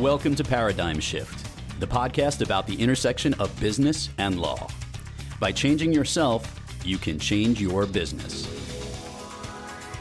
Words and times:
Welcome 0.00 0.34
to 0.36 0.44
Paradigm 0.44 0.98
Shift, 0.98 1.46
the 1.78 1.86
podcast 1.86 2.40
about 2.40 2.66
the 2.66 2.74
intersection 2.74 3.34
of 3.34 3.60
business 3.60 4.08
and 4.16 4.40
law. 4.40 4.66
By 5.38 5.52
changing 5.52 5.92
yourself, 5.92 6.58
you 6.86 6.96
can 6.96 7.18
change 7.18 7.60
your 7.60 7.84
business. 7.84 8.48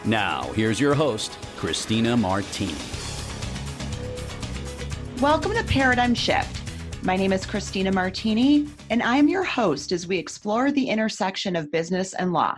Now, 0.05 0.43
here's 0.53 0.79
your 0.79 0.93
host, 0.93 1.37
Christina 1.57 2.15
Martini. 2.15 2.77
Welcome 5.19 5.53
to 5.55 5.65
Paradigm 5.65 6.15
Shift. 6.15 6.61
My 7.03 7.17
name 7.17 7.33
is 7.33 7.45
Christina 7.45 7.91
Martini, 7.91 8.69
and 8.89 9.03
I'm 9.03 9.27
your 9.27 9.43
host 9.43 9.91
as 9.91 10.07
we 10.07 10.17
explore 10.17 10.71
the 10.71 10.87
intersection 10.87 11.57
of 11.57 11.73
business 11.73 12.13
and 12.13 12.31
law. 12.31 12.55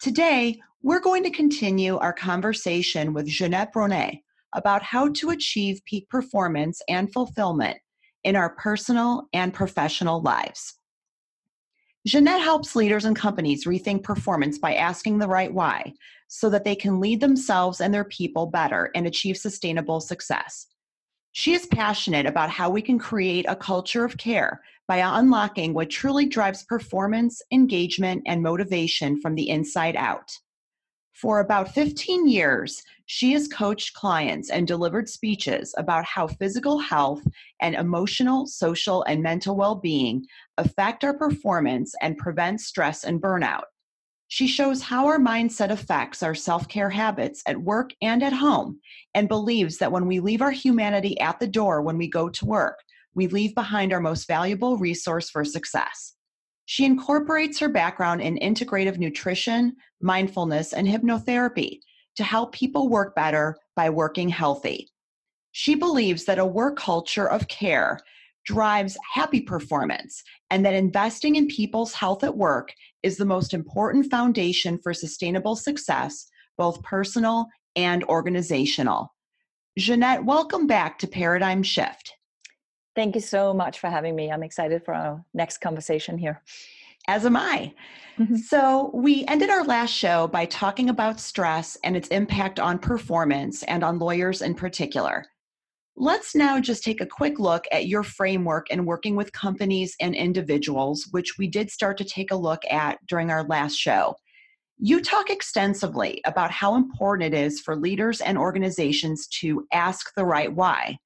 Today, 0.00 0.60
we're 0.82 1.00
going 1.00 1.22
to 1.22 1.30
continue 1.30 1.96
our 1.96 2.12
conversation 2.12 3.14
with 3.14 3.24
Jeanette 3.26 3.72
Bronée 3.72 4.20
about 4.54 4.82
how 4.82 5.08
to 5.08 5.30
achieve 5.30 5.84
peak 5.84 6.08
performance 6.08 6.80
and 6.88 7.12
fulfillment 7.12 7.78
in 8.24 8.36
our 8.36 8.50
personal 8.56 9.28
and 9.32 9.54
professional 9.54 10.20
lives. 10.22 10.74
Jeanette 12.06 12.40
helps 12.40 12.74
leaders 12.74 13.04
and 13.04 13.14
companies 13.14 13.66
rethink 13.66 14.02
performance 14.02 14.58
by 14.58 14.74
asking 14.74 15.18
the 15.18 15.28
right 15.28 15.52
why 15.52 15.92
so 16.28 16.48
that 16.50 16.64
they 16.64 16.74
can 16.74 17.00
lead 17.00 17.20
themselves 17.20 17.80
and 17.80 17.92
their 17.92 18.04
people 18.04 18.46
better 18.46 18.90
and 18.94 19.06
achieve 19.06 19.36
sustainable 19.36 20.00
success. 20.00 20.66
She 21.32 21.52
is 21.52 21.66
passionate 21.66 22.26
about 22.26 22.50
how 22.50 22.70
we 22.70 22.82
can 22.82 22.98
create 22.98 23.44
a 23.48 23.56
culture 23.56 24.04
of 24.04 24.16
care 24.16 24.60
by 24.86 24.98
unlocking 24.98 25.74
what 25.74 25.90
truly 25.90 26.26
drives 26.26 26.64
performance, 26.64 27.42
engagement, 27.52 28.22
and 28.26 28.42
motivation 28.42 29.20
from 29.20 29.34
the 29.34 29.48
inside 29.50 29.96
out. 29.96 30.30
For 31.20 31.40
about 31.40 31.74
15 31.74 32.28
years, 32.28 32.80
she 33.06 33.32
has 33.32 33.48
coached 33.48 33.94
clients 33.94 34.50
and 34.50 34.68
delivered 34.68 35.08
speeches 35.08 35.74
about 35.76 36.04
how 36.04 36.28
physical 36.28 36.78
health 36.78 37.26
and 37.60 37.74
emotional, 37.74 38.46
social, 38.46 39.02
and 39.02 39.20
mental 39.20 39.56
well 39.56 39.74
being 39.74 40.24
affect 40.58 41.02
our 41.02 41.18
performance 41.18 41.92
and 42.00 42.16
prevent 42.16 42.60
stress 42.60 43.02
and 43.02 43.20
burnout. 43.20 43.64
She 44.28 44.46
shows 44.46 44.80
how 44.80 45.06
our 45.06 45.18
mindset 45.18 45.70
affects 45.70 46.22
our 46.22 46.36
self 46.36 46.68
care 46.68 46.90
habits 46.90 47.42
at 47.46 47.62
work 47.62 47.90
and 48.00 48.22
at 48.22 48.32
home, 48.32 48.78
and 49.12 49.26
believes 49.26 49.78
that 49.78 49.90
when 49.90 50.06
we 50.06 50.20
leave 50.20 50.40
our 50.40 50.52
humanity 50.52 51.18
at 51.18 51.40
the 51.40 51.48
door 51.48 51.82
when 51.82 51.98
we 51.98 52.08
go 52.08 52.28
to 52.28 52.46
work, 52.46 52.78
we 53.14 53.26
leave 53.26 53.56
behind 53.56 53.92
our 53.92 54.00
most 54.00 54.28
valuable 54.28 54.78
resource 54.78 55.30
for 55.30 55.44
success. 55.44 56.14
She 56.70 56.84
incorporates 56.84 57.58
her 57.60 57.70
background 57.70 58.20
in 58.20 58.36
integrative 58.40 58.98
nutrition, 58.98 59.74
mindfulness, 60.02 60.74
and 60.74 60.86
hypnotherapy 60.86 61.80
to 62.16 62.22
help 62.22 62.52
people 62.52 62.90
work 62.90 63.14
better 63.14 63.56
by 63.74 63.88
working 63.88 64.28
healthy. 64.28 64.90
She 65.52 65.74
believes 65.74 66.26
that 66.26 66.38
a 66.38 66.44
work 66.44 66.76
culture 66.76 67.26
of 67.26 67.48
care 67.48 67.98
drives 68.44 68.98
happy 69.14 69.40
performance 69.40 70.22
and 70.50 70.62
that 70.66 70.74
investing 70.74 71.36
in 71.36 71.46
people's 71.46 71.94
health 71.94 72.22
at 72.22 72.36
work 72.36 72.74
is 73.02 73.16
the 73.16 73.24
most 73.24 73.54
important 73.54 74.10
foundation 74.10 74.78
for 74.82 74.92
sustainable 74.92 75.56
success, 75.56 76.28
both 76.58 76.82
personal 76.82 77.46
and 77.76 78.04
organizational. 78.04 79.14
Jeanette, 79.78 80.22
welcome 80.22 80.66
back 80.66 80.98
to 80.98 81.06
Paradigm 81.06 81.62
Shift. 81.62 82.17
Thank 82.98 83.14
you 83.14 83.20
so 83.20 83.54
much 83.54 83.78
for 83.78 83.88
having 83.88 84.16
me. 84.16 84.28
I'm 84.32 84.42
excited 84.42 84.84
for 84.84 84.92
our 84.92 85.24
next 85.32 85.58
conversation 85.58 86.18
here. 86.18 86.42
As 87.06 87.24
am 87.24 87.36
I. 87.36 87.72
Mm-hmm. 88.18 88.34
So, 88.34 88.90
we 88.92 89.24
ended 89.26 89.50
our 89.50 89.62
last 89.62 89.92
show 89.92 90.26
by 90.26 90.46
talking 90.46 90.88
about 90.88 91.20
stress 91.20 91.76
and 91.84 91.96
its 91.96 92.08
impact 92.08 92.58
on 92.58 92.76
performance 92.80 93.62
and 93.62 93.84
on 93.84 94.00
lawyers 94.00 94.42
in 94.42 94.56
particular. 94.56 95.24
Let's 95.94 96.34
now 96.34 96.58
just 96.58 96.82
take 96.82 97.00
a 97.00 97.06
quick 97.06 97.38
look 97.38 97.66
at 97.70 97.86
your 97.86 98.02
framework 98.02 98.68
in 98.68 98.84
working 98.84 99.14
with 99.14 99.32
companies 99.32 99.94
and 100.00 100.16
individuals, 100.16 101.06
which 101.12 101.38
we 101.38 101.46
did 101.46 101.70
start 101.70 101.98
to 101.98 102.04
take 102.04 102.32
a 102.32 102.36
look 102.36 102.64
at 102.68 102.98
during 103.06 103.30
our 103.30 103.44
last 103.44 103.76
show. 103.76 104.16
You 104.76 105.02
talk 105.02 105.30
extensively 105.30 106.20
about 106.24 106.50
how 106.50 106.74
important 106.74 107.32
it 107.32 107.38
is 107.38 107.60
for 107.60 107.76
leaders 107.76 108.20
and 108.20 108.36
organizations 108.36 109.28
to 109.40 109.68
ask 109.72 110.12
the 110.16 110.24
right 110.24 110.52
why. 110.52 110.98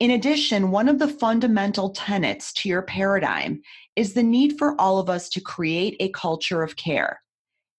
In 0.00 0.12
addition, 0.12 0.70
one 0.70 0.88
of 0.88 0.98
the 0.98 1.08
fundamental 1.08 1.90
tenets 1.90 2.54
to 2.54 2.70
your 2.70 2.80
paradigm 2.80 3.60
is 3.96 4.14
the 4.14 4.22
need 4.22 4.56
for 4.58 4.74
all 4.80 4.98
of 4.98 5.10
us 5.10 5.28
to 5.28 5.42
create 5.42 5.94
a 6.00 6.08
culture 6.08 6.62
of 6.62 6.76
care. 6.76 7.20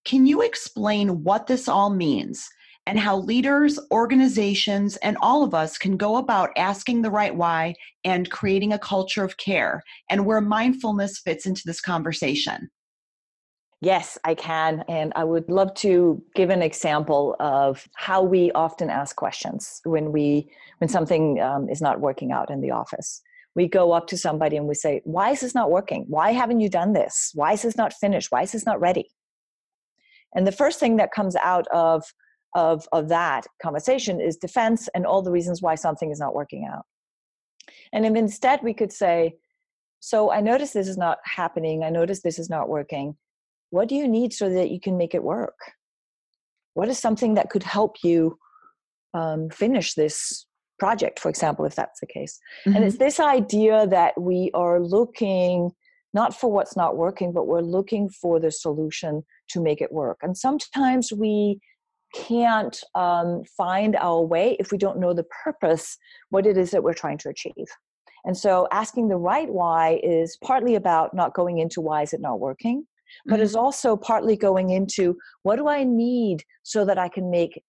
Can 0.05 0.27
you 0.27 0.43
explain 0.43 1.23
what 1.23 1.47
this 1.47 1.67
all 1.67 1.89
means 1.89 2.47
and 2.85 2.99
how 2.99 3.17
leaders, 3.17 3.79
organizations, 3.91 4.97
and 4.97 5.17
all 5.19 5.43
of 5.43 5.55
us 5.55 5.79
can 5.79 5.97
go 5.97 6.17
about 6.17 6.51
asking 6.57 7.01
the 7.01 7.09
right 7.09 7.35
why 7.35 7.73
and 8.03 8.29
creating 8.29 8.73
a 8.73 8.79
culture 8.79 9.23
of 9.23 9.38
care 9.38 9.81
and 10.07 10.23
where 10.23 10.41
mindfulness 10.41 11.19
fits 11.19 11.47
into 11.47 11.63
this 11.65 11.81
conversation? 11.81 12.69
Yes, 13.81 14.19
I 14.24 14.36
can. 14.36 14.86
And 14.88 15.12
I 15.16 15.24
would 15.24 15.50
love 15.50 15.74
to 15.75 16.22
give 16.36 16.52
an 16.52 16.62
example 16.62 17.36
of 17.40 17.88
how 17.96 18.22
we 18.22 18.52
often 18.52 18.92
ask 18.92 19.16
questions 19.16 19.81
when 19.86 20.12
we 20.12 20.52
when 20.78 20.88
something 20.88 21.42
um, 21.42 21.68
is 21.68 21.81
not 21.81 22.00
working 22.00 22.31
out 22.31 22.52
in 22.52 22.62
the 22.62 22.69
office. 22.69 23.22
We 23.56 23.68
go 23.68 23.92
up 23.92 24.06
to 24.08 24.18
somebody 24.18 24.56
and 24.56 24.68
we 24.68 24.75
say, 24.75 25.02
"Why 25.03 25.31
is 25.31 25.42
this 25.42 25.56
not 25.56 25.72
working? 25.72 26.06
Why 26.08 26.31
haven't 26.31 26.59
you 26.59 26.69
done 26.69 26.94
this? 26.94 27.31
Why 27.34 27.53
is 27.53 27.64
this 27.64 27.75
not 27.75 27.92
finished? 27.94 28.31
Why 28.31 28.44
is 28.44 28.52
this 28.52 28.68
not 28.68 28.80
ready?" 28.80 29.09
And 30.36 30.46
the 30.46 30.52
first 30.52 30.80
thing 30.80 30.98
that 30.98 31.12
comes 31.12 31.36
out 31.38 31.68
of 31.69 32.03
of 32.53 32.88
of 32.92 33.09
that 33.09 33.48
conversation 33.63 34.22
is 34.22 34.38
defense 34.38 34.90
and 34.94 35.08
all 35.08 35.24
the 35.24 35.31
reasons 35.31 35.62
why 35.62 35.74
something 35.74 36.12
is 36.12 36.19
not 36.19 36.36
working 36.36 36.69
out. 36.72 36.86
And 37.92 38.06
if 38.06 38.16
instead 38.16 38.62
we 38.62 38.75
could 38.75 38.94
say, 38.94 39.38
"So 40.02 40.31
I 40.31 40.40
notice 40.40 40.72
this 40.74 40.88
is 40.88 41.00
not 41.00 41.18
happening. 41.25 41.84
I 41.84 41.90
notice 41.90 42.22
this 42.22 42.38
is 42.38 42.50
not 42.50 42.69
working." 42.69 43.18
What 43.71 43.87
do 43.89 43.95
you 43.95 44.07
need 44.07 44.31
so 44.31 44.49
that 44.49 44.69
you 44.69 44.79
can 44.79 44.97
make 44.97 45.15
it 45.15 45.23
work 45.23 45.57
what 46.73 46.89
is 46.89 46.99
something 46.99 47.33
that 47.33 47.49
could 47.49 47.63
help 47.63 47.97
you 48.03 48.37
um, 49.13 49.49
finish 49.49 49.93
this 49.93 50.45
project 50.79 51.19
for 51.19 51.29
example 51.29 51.65
if 51.65 51.75
that's 51.75 51.99
the 51.99 52.07
case 52.07 52.39
mm-hmm. 52.65 52.75
and 52.75 52.85
it's 52.85 52.95
mm-hmm. 52.95 53.05
this 53.05 53.19
idea 53.19 53.87
that 53.87 54.19
we 54.19 54.51
are 54.53 54.79
looking 54.79 55.71
not 56.13 56.35
for 56.35 56.51
what's 56.51 56.75
not 56.75 56.97
working 56.97 57.31
but 57.31 57.47
we're 57.47 57.61
looking 57.61 58.09
for 58.09 58.39
the 58.39 58.51
solution 58.51 59.23
to 59.49 59.61
make 59.61 59.81
it 59.81 59.91
work 59.91 60.17
and 60.21 60.38
sometimes 60.38 61.11
we 61.11 61.59
can't 62.13 62.83
um, 62.95 63.41
find 63.55 63.95
our 63.95 64.21
way 64.21 64.57
if 64.59 64.71
we 64.71 64.77
don't 64.77 64.99
know 64.99 65.13
the 65.13 65.25
purpose 65.43 65.97
what 66.29 66.45
it 66.45 66.57
is 66.57 66.71
that 66.71 66.83
we're 66.83 66.93
trying 66.93 67.17
to 67.17 67.29
achieve 67.29 67.67
and 68.25 68.35
so 68.35 68.67
asking 68.71 69.07
the 69.07 69.17
right 69.17 69.49
why 69.49 69.99
is 70.03 70.38
partly 70.43 70.75
about 70.75 71.13
not 71.13 71.33
going 71.33 71.59
into 71.59 71.79
why 71.79 72.01
is 72.01 72.11
it 72.11 72.21
not 72.21 72.39
working 72.39 72.85
but 73.25 73.35
mm-hmm. 73.35 73.44
is 73.44 73.55
also 73.55 73.95
partly 73.95 74.35
going 74.35 74.69
into 74.69 75.17
what 75.44 75.57
do 75.57 75.67
I 75.67 75.83
need 75.83 76.44
so 76.63 76.85
that 76.85 76.97
I 76.97 77.09
can 77.09 77.29
make 77.29 77.61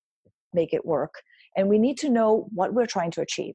make 0.53 0.73
it 0.73 0.85
work. 0.85 1.15
And 1.57 1.69
we 1.69 1.79
need 1.79 1.99
to 1.99 2.09
know 2.09 2.49
what 2.55 2.75
we're 2.75 2.87
trying 2.87 3.11
to 3.13 3.21
achieve, 3.21 3.55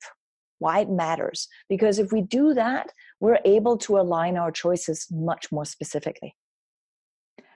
why 0.59 0.79
it 0.79 0.89
matters. 0.89 1.47
Because 1.69 1.99
if 1.99 2.11
we 2.11 2.21
do 2.21 2.53
that, 2.53 2.91
we're 3.19 3.39
able 3.45 3.77
to 3.79 3.99
align 3.99 4.37
our 4.37 4.51
choices 4.51 5.07
much 5.11 5.51
more 5.51 5.65
specifically. 5.65 6.35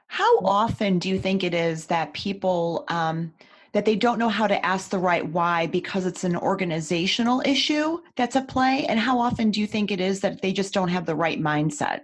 How 0.08 0.40
often 0.40 1.00
do 1.00 1.10
you 1.10 1.18
think 1.18 1.44
it 1.44 1.54
is 1.54 1.86
that 1.86 2.14
people 2.14 2.84
um, 2.90 3.34
that 3.72 3.86
they 3.86 3.96
don't 3.96 4.20
know 4.20 4.30
how 4.30 4.48
to 4.48 4.66
ask 4.66 4.90
the 4.90 5.00
right 5.00 5.26
why 5.26 5.68
because 5.68 6.06
it's 6.06 6.26
an 6.26 6.36
organizational 6.36 7.42
issue 7.46 8.00
that's 8.18 8.36
at 8.36 8.50
play? 8.50 8.86
And 8.90 9.00
how 9.00 9.20
often 9.20 9.52
do 9.52 9.62
you 9.62 9.68
think 9.68 9.92
it 9.92 10.02
is 10.02 10.20
that 10.20 10.42
they 10.42 10.52
just 10.52 10.74
don't 10.74 10.90
have 10.90 11.06
the 11.06 11.16
right 11.16 11.40
mindset? 11.40 12.02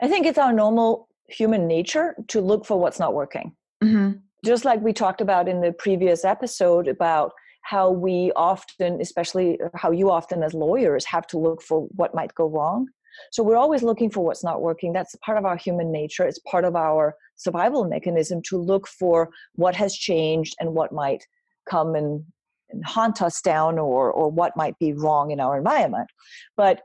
I 0.00 0.08
think 0.08 0.26
it's 0.26 0.38
our 0.38 0.52
normal 0.52 1.08
human 1.28 1.66
nature 1.66 2.16
to 2.28 2.40
look 2.40 2.64
for 2.64 2.78
what's 2.78 2.98
not 2.98 3.14
working. 3.14 3.52
Mm-hmm. 3.82 4.18
Just 4.44 4.64
like 4.64 4.80
we 4.80 4.92
talked 4.92 5.20
about 5.20 5.48
in 5.48 5.60
the 5.60 5.72
previous 5.72 6.24
episode 6.24 6.88
about 6.88 7.32
how 7.62 7.90
we 7.90 8.32
often, 8.36 9.00
especially 9.00 9.58
how 9.74 9.90
you 9.90 10.10
often 10.10 10.42
as 10.42 10.54
lawyers, 10.54 11.04
have 11.04 11.26
to 11.28 11.38
look 11.38 11.62
for 11.62 11.86
what 11.94 12.14
might 12.14 12.34
go 12.34 12.48
wrong. 12.48 12.88
So 13.32 13.42
we're 13.42 13.56
always 13.56 13.82
looking 13.82 14.10
for 14.10 14.24
what's 14.24 14.42
not 14.42 14.62
working. 14.62 14.92
That's 14.92 15.14
part 15.16 15.36
of 15.36 15.44
our 15.44 15.56
human 15.56 15.92
nature. 15.92 16.24
It's 16.24 16.38
part 16.40 16.64
of 16.64 16.74
our 16.74 17.14
survival 17.36 17.84
mechanism 17.84 18.40
to 18.44 18.56
look 18.56 18.88
for 18.88 19.28
what 19.54 19.76
has 19.76 19.94
changed 19.94 20.56
and 20.58 20.74
what 20.74 20.92
might 20.92 21.26
come 21.68 21.94
and, 21.94 22.24
and 22.70 22.84
haunt 22.84 23.20
us 23.20 23.42
down 23.42 23.78
or, 23.78 24.10
or 24.10 24.30
what 24.30 24.56
might 24.56 24.78
be 24.78 24.94
wrong 24.94 25.30
in 25.30 25.40
our 25.40 25.58
environment. 25.58 26.08
But 26.56 26.80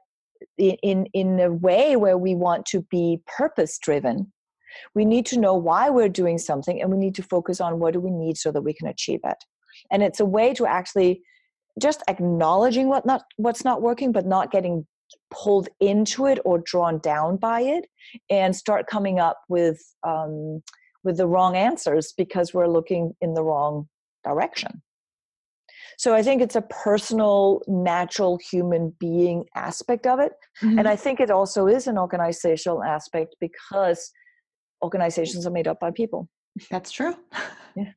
in 0.57 1.05
in 1.13 1.39
a 1.39 1.51
way 1.51 1.95
where 1.95 2.17
we 2.17 2.35
want 2.35 2.65
to 2.65 2.81
be 2.83 3.21
purpose 3.27 3.77
driven 3.79 4.31
we 4.93 5.05
need 5.05 5.25
to 5.27 5.39
know 5.39 5.55
why 5.55 5.89
we're 5.89 6.09
doing 6.09 6.37
something 6.37 6.81
and 6.81 6.91
we 6.91 6.97
need 6.97 7.15
to 7.15 7.23
focus 7.23 7.61
on 7.61 7.79
what 7.79 7.93
do 7.93 7.99
we 7.99 8.11
need 8.11 8.37
so 8.37 8.51
that 8.51 8.61
we 8.61 8.73
can 8.73 8.87
achieve 8.87 9.21
it. 9.23 9.37
And 9.91 10.03
it's 10.03 10.19
a 10.19 10.25
way 10.25 10.53
to 10.53 10.65
actually 10.65 11.21
just 11.81 12.03
acknowledging 12.07 12.87
what 12.87 13.05
not 13.05 13.23
what's 13.35 13.65
not 13.65 13.81
working 13.81 14.13
but 14.13 14.25
not 14.25 14.51
getting 14.51 14.85
pulled 15.29 15.67
into 15.81 16.25
it 16.25 16.39
or 16.45 16.59
drawn 16.59 16.99
down 16.99 17.35
by 17.35 17.61
it 17.61 17.85
and 18.29 18.55
start 18.55 18.87
coming 18.87 19.19
up 19.19 19.41
with 19.49 19.81
um, 20.07 20.63
with 21.03 21.17
the 21.17 21.27
wrong 21.27 21.55
answers 21.57 22.13
because 22.17 22.53
we're 22.53 22.67
looking 22.67 23.11
in 23.19 23.33
the 23.33 23.43
wrong 23.43 23.89
direction 24.23 24.81
So 25.97 26.13
I 26.13 26.21
think 26.21 26.41
it's 26.41 26.55
a 26.55 26.61
personal, 26.61 27.61
natural 27.67 28.37
human 28.37 28.93
being 28.99 29.45
aspect 29.55 30.05
of 30.07 30.19
it. 30.19 30.33
Mm-hmm. 30.61 30.79
And 30.79 30.87
I 30.87 30.95
think 30.95 31.19
it 31.19 31.31
also 31.31 31.67
is 31.67 31.87
an 31.87 31.97
organizational 31.97 32.83
aspect 32.83 33.35
because 33.39 34.11
organizations 34.83 35.45
are 35.45 35.51
made 35.51 35.67
up 35.67 35.79
by 35.79 35.91
people. 35.91 36.29
That's 36.69 36.91
true. 36.91 37.15
yeah. 37.75 37.91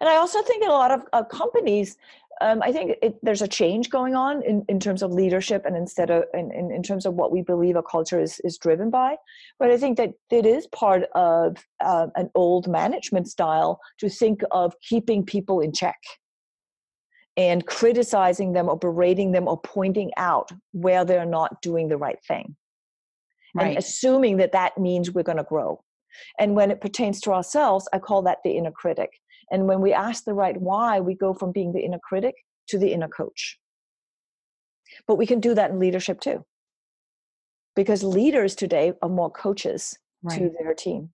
And 0.00 0.08
I 0.08 0.16
also 0.16 0.42
think 0.42 0.62
in 0.62 0.68
a 0.68 0.72
lot 0.72 0.90
of 0.90 1.02
uh, 1.12 1.24
companies, 1.24 1.96
um, 2.40 2.60
I 2.62 2.72
think 2.72 2.96
it, 3.02 3.16
there's 3.22 3.42
a 3.42 3.48
change 3.48 3.88
going 3.88 4.14
on 4.14 4.42
in, 4.42 4.64
in 4.68 4.78
terms 4.78 5.02
of 5.02 5.10
leadership 5.10 5.64
and 5.64 5.76
instead 5.76 6.10
of 6.10 6.24
in, 6.34 6.50
in, 6.52 6.70
in, 6.70 6.82
terms 6.82 7.06
of 7.06 7.14
what 7.14 7.32
we 7.32 7.40
believe 7.40 7.76
a 7.76 7.82
culture 7.82 8.20
is, 8.20 8.40
is 8.44 8.58
driven 8.58 8.90
by. 8.90 9.16
But 9.58 9.70
I 9.70 9.78
think 9.78 9.96
that 9.96 10.10
it 10.30 10.44
is 10.44 10.66
part 10.68 11.04
of 11.14 11.56
uh, 11.82 12.08
an 12.14 12.30
old 12.34 12.68
management 12.68 13.28
style 13.28 13.80
to 13.98 14.08
think 14.08 14.42
of 14.50 14.74
keeping 14.86 15.24
people 15.24 15.60
in 15.60 15.72
check 15.72 15.96
and 17.36 17.66
criticizing 17.66 18.52
them 18.52 18.68
or 18.68 18.78
berating 18.78 19.32
them 19.32 19.46
or 19.46 19.60
pointing 19.60 20.10
out 20.16 20.50
where 20.72 21.04
they're 21.04 21.26
not 21.26 21.60
doing 21.60 21.88
the 21.88 21.96
right 21.96 22.18
thing. 22.26 22.56
Right. 23.54 23.68
And 23.68 23.78
assuming 23.78 24.38
that 24.38 24.52
that 24.52 24.78
means 24.78 25.10
we're 25.10 25.22
going 25.22 25.38
to 25.38 25.44
grow. 25.44 25.82
And 26.38 26.54
when 26.54 26.70
it 26.70 26.80
pertains 26.80 27.20
to 27.22 27.32
ourselves, 27.32 27.88
I 27.92 27.98
call 27.98 28.22
that 28.22 28.38
the 28.42 28.52
inner 28.52 28.70
critic. 28.70 29.10
And 29.50 29.66
when 29.66 29.80
we 29.80 29.92
ask 29.92 30.24
the 30.24 30.34
right 30.34 30.58
why, 30.60 31.00
we 31.00 31.14
go 31.14 31.34
from 31.34 31.52
being 31.52 31.72
the 31.72 31.80
inner 31.80 32.00
critic 32.02 32.34
to 32.68 32.78
the 32.78 32.92
inner 32.92 33.08
coach. 33.08 33.58
But 35.06 35.16
we 35.16 35.26
can 35.26 35.40
do 35.40 35.54
that 35.54 35.70
in 35.70 35.78
leadership 35.78 36.20
too. 36.20 36.44
Because 37.74 38.02
leaders 38.02 38.54
today 38.54 38.94
are 39.02 39.08
more 39.08 39.30
coaches 39.30 39.98
right. 40.22 40.38
to 40.38 40.50
their 40.58 40.74
team. 40.74 41.10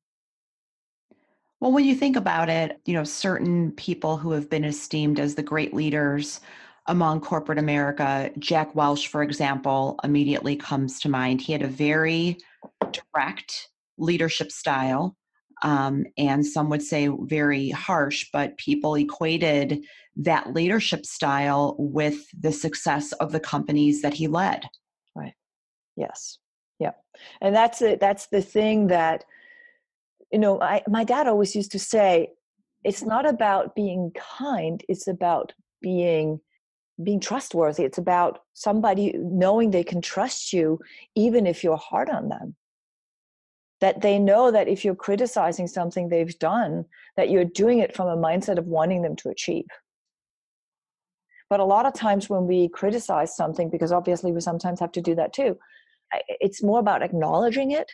Well, 1.62 1.70
when 1.70 1.84
you 1.84 1.94
think 1.94 2.16
about 2.16 2.48
it, 2.48 2.80
you 2.86 2.94
know, 2.94 3.04
certain 3.04 3.70
people 3.70 4.16
who 4.16 4.32
have 4.32 4.50
been 4.50 4.64
esteemed 4.64 5.20
as 5.20 5.36
the 5.36 5.44
great 5.44 5.72
leaders 5.72 6.40
among 6.88 7.20
corporate 7.20 7.60
America, 7.60 8.32
Jack 8.40 8.74
Welch, 8.74 9.06
for 9.06 9.22
example, 9.22 9.96
immediately 10.02 10.56
comes 10.56 10.98
to 10.98 11.08
mind. 11.08 11.40
He 11.40 11.52
had 11.52 11.62
a 11.62 11.68
very 11.68 12.38
direct 12.90 13.68
leadership 13.96 14.50
style 14.50 15.16
um, 15.62 16.04
and 16.18 16.44
some 16.44 16.68
would 16.68 16.82
say 16.82 17.08
very 17.20 17.70
harsh, 17.70 18.26
but 18.32 18.58
people 18.58 18.96
equated 18.96 19.84
that 20.16 20.52
leadership 20.52 21.06
style 21.06 21.76
with 21.78 22.26
the 22.36 22.50
success 22.50 23.12
of 23.12 23.30
the 23.30 23.38
companies 23.38 24.02
that 24.02 24.14
he 24.14 24.26
led. 24.26 24.64
Right. 25.14 25.34
Yes. 25.96 26.38
Yeah. 26.80 26.94
And 27.40 27.54
that's 27.54 27.82
it. 27.82 28.00
That's 28.00 28.26
the 28.26 28.42
thing 28.42 28.88
that, 28.88 29.24
you 30.32 30.38
know, 30.38 30.60
I, 30.60 30.82
my 30.88 31.04
dad 31.04 31.26
always 31.26 31.54
used 31.54 31.72
to 31.72 31.78
say, 31.78 32.28
it's 32.84 33.02
not 33.02 33.28
about 33.28 33.74
being 33.74 34.12
kind, 34.38 34.82
it's 34.88 35.06
about 35.06 35.52
being 35.80 36.40
being 37.02 37.20
trustworthy. 37.20 37.84
It's 37.84 37.98
about 37.98 38.40
somebody 38.52 39.14
knowing 39.16 39.70
they 39.70 39.82
can 39.82 40.00
trust 40.00 40.52
you 40.52 40.78
even 41.14 41.46
if 41.46 41.64
you're 41.64 41.76
hard 41.76 42.10
on 42.10 42.28
them 42.28 42.54
that 43.82 44.00
they 44.00 44.16
know 44.16 44.52
that 44.52 44.68
if 44.68 44.84
you're 44.84 44.94
criticizing 44.94 45.66
something 45.66 46.08
they've 46.08 46.38
done 46.38 46.84
that 47.16 47.28
you're 47.28 47.44
doing 47.44 47.80
it 47.80 47.94
from 47.94 48.06
a 48.06 48.16
mindset 48.16 48.56
of 48.56 48.66
wanting 48.66 49.02
them 49.02 49.16
to 49.16 49.28
achieve 49.28 49.66
but 51.50 51.58
a 51.60 51.64
lot 51.64 51.84
of 51.84 51.92
times 51.92 52.30
when 52.30 52.46
we 52.46 52.68
criticize 52.68 53.36
something 53.36 53.68
because 53.68 53.90
obviously 53.90 54.30
we 54.30 54.40
sometimes 54.40 54.78
have 54.78 54.92
to 54.92 55.02
do 55.02 55.14
that 55.16 55.32
too 55.32 55.58
it's 56.28 56.62
more 56.62 56.78
about 56.78 57.02
acknowledging 57.02 57.72
it 57.72 57.90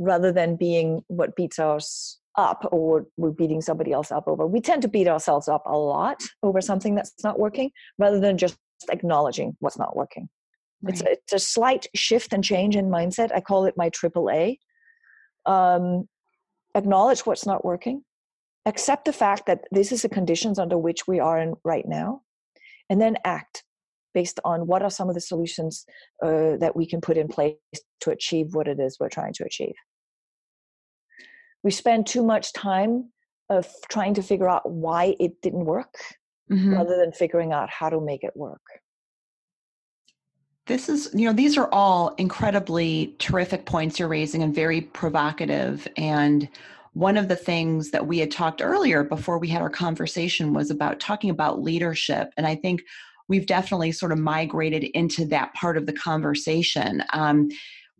rather 0.00 0.32
than 0.32 0.56
being 0.56 1.02
what 1.06 1.36
beats 1.36 1.58
us 1.58 2.18
up 2.36 2.66
or 2.72 3.06
we're 3.16 3.30
beating 3.30 3.60
somebody 3.60 3.92
else 3.92 4.10
up 4.10 4.24
over 4.26 4.46
we 4.46 4.60
tend 4.60 4.82
to 4.82 4.88
beat 4.88 5.08
ourselves 5.08 5.48
up 5.48 5.62
a 5.66 5.76
lot 5.76 6.22
over 6.42 6.60
something 6.60 6.94
that's 6.94 7.12
not 7.22 7.38
working 7.38 7.70
rather 7.98 8.20
than 8.20 8.38
just 8.38 8.56
acknowledging 8.90 9.56
what's 9.60 9.78
not 9.78 9.96
working 9.96 10.28
right. 10.82 10.92
it's, 10.92 11.02
a, 11.02 11.12
it's 11.12 11.32
a 11.32 11.38
slight 11.38 11.86
shift 11.94 12.32
and 12.32 12.42
change 12.42 12.76
in 12.76 12.88
mindset 12.88 13.30
i 13.34 13.40
call 13.40 13.66
it 13.66 13.74
my 13.76 13.88
triple 13.90 14.30
a 14.30 14.58
um, 15.46 16.08
acknowledge 16.74 17.20
what's 17.20 17.46
not 17.46 17.64
working, 17.64 18.02
accept 18.66 19.04
the 19.04 19.12
fact 19.12 19.46
that 19.46 19.64
this 19.70 19.92
is 19.92 20.02
the 20.02 20.08
conditions 20.08 20.58
under 20.58 20.78
which 20.78 21.06
we 21.06 21.20
are 21.20 21.40
in 21.40 21.54
right 21.64 21.86
now, 21.86 22.22
and 22.88 23.00
then 23.00 23.16
act 23.24 23.64
based 24.12 24.40
on 24.44 24.66
what 24.66 24.82
are 24.82 24.90
some 24.90 25.08
of 25.08 25.14
the 25.14 25.20
solutions 25.20 25.84
uh, 26.22 26.56
that 26.56 26.74
we 26.74 26.86
can 26.86 27.00
put 27.00 27.16
in 27.16 27.28
place 27.28 27.54
to 28.00 28.10
achieve 28.10 28.54
what 28.54 28.66
it 28.66 28.80
is 28.80 28.96
we're 28.98 29.08
trying 29.08 29.32
to 29.32 29.44
achieve. 29.44 29.74
We 31.62 31.70
spend 31.70 32.06
too 32.06 32.22
much 32.22 32.52
time 32.52 33.10
of 33.48 33.68
trying 33.90 34.14
to 34.14 34.22
figure 34.22 34.48
out 34.48 34.70
why 34.70 35.16
it 35.18 35.40
didn't 35.42 35.64
work 35.64 35.94
mm-hmm. 36.50 36.74
rather 36.74 36.96
than 36.96 37.12
figuring 37.12 37.52
out 37.52 37.68
how 37.68 37.90
to 37.90 38.00
make 38.00 38.24
it 38.24 38.36
work 38.36 38.62
this 40.70 40.88
is 40.88 41.10
you 41.12 41.26
know 41.26 41.32
these 41.32 41.58
are 41.58 41.68
all 41.72 42.14
incredibly 42.16 43.16
terrific 43.18 43.66
points 43.66 43.98
you're 43.98 44.08
raising 44.08 44.42
and 44.42 44.54
very 44.54 44.80
provocative 44.80 45.86
and 45.96 46.48
one 46.92 47.16
of 47.16 47.28
the 47.28 47.36
things 47.36 47.90
that 47.90 48.06
we 48.06 48.18
had 48.18 48.30
talked 48.30 48.62
earlier 48.62 49.02
before 49.02 49.38
we 49.38 49.48
had 49.48 49.62
our 49.62 49.70
conversation 49.70 50.52
was 50.52 50.70
about 50.70 51.00
talking 51.00 51.30
about 51.30 51.60
leadership 51.60 52.32
and 52.36 52.46
i 52.46 52.54
think 52.54 52.82
we've 53.26 53.46
definitely 53.46 53.90
sort 53.90 54.12
of 54.12 54.18
migrated 54.18 54.84
into 54.94 55.24
that 55.24 55.52
part 55.54 55.76
of 55.76 55.86
the 55.86 55.92
conversation 55.92 57.02
um, 57.12 57.48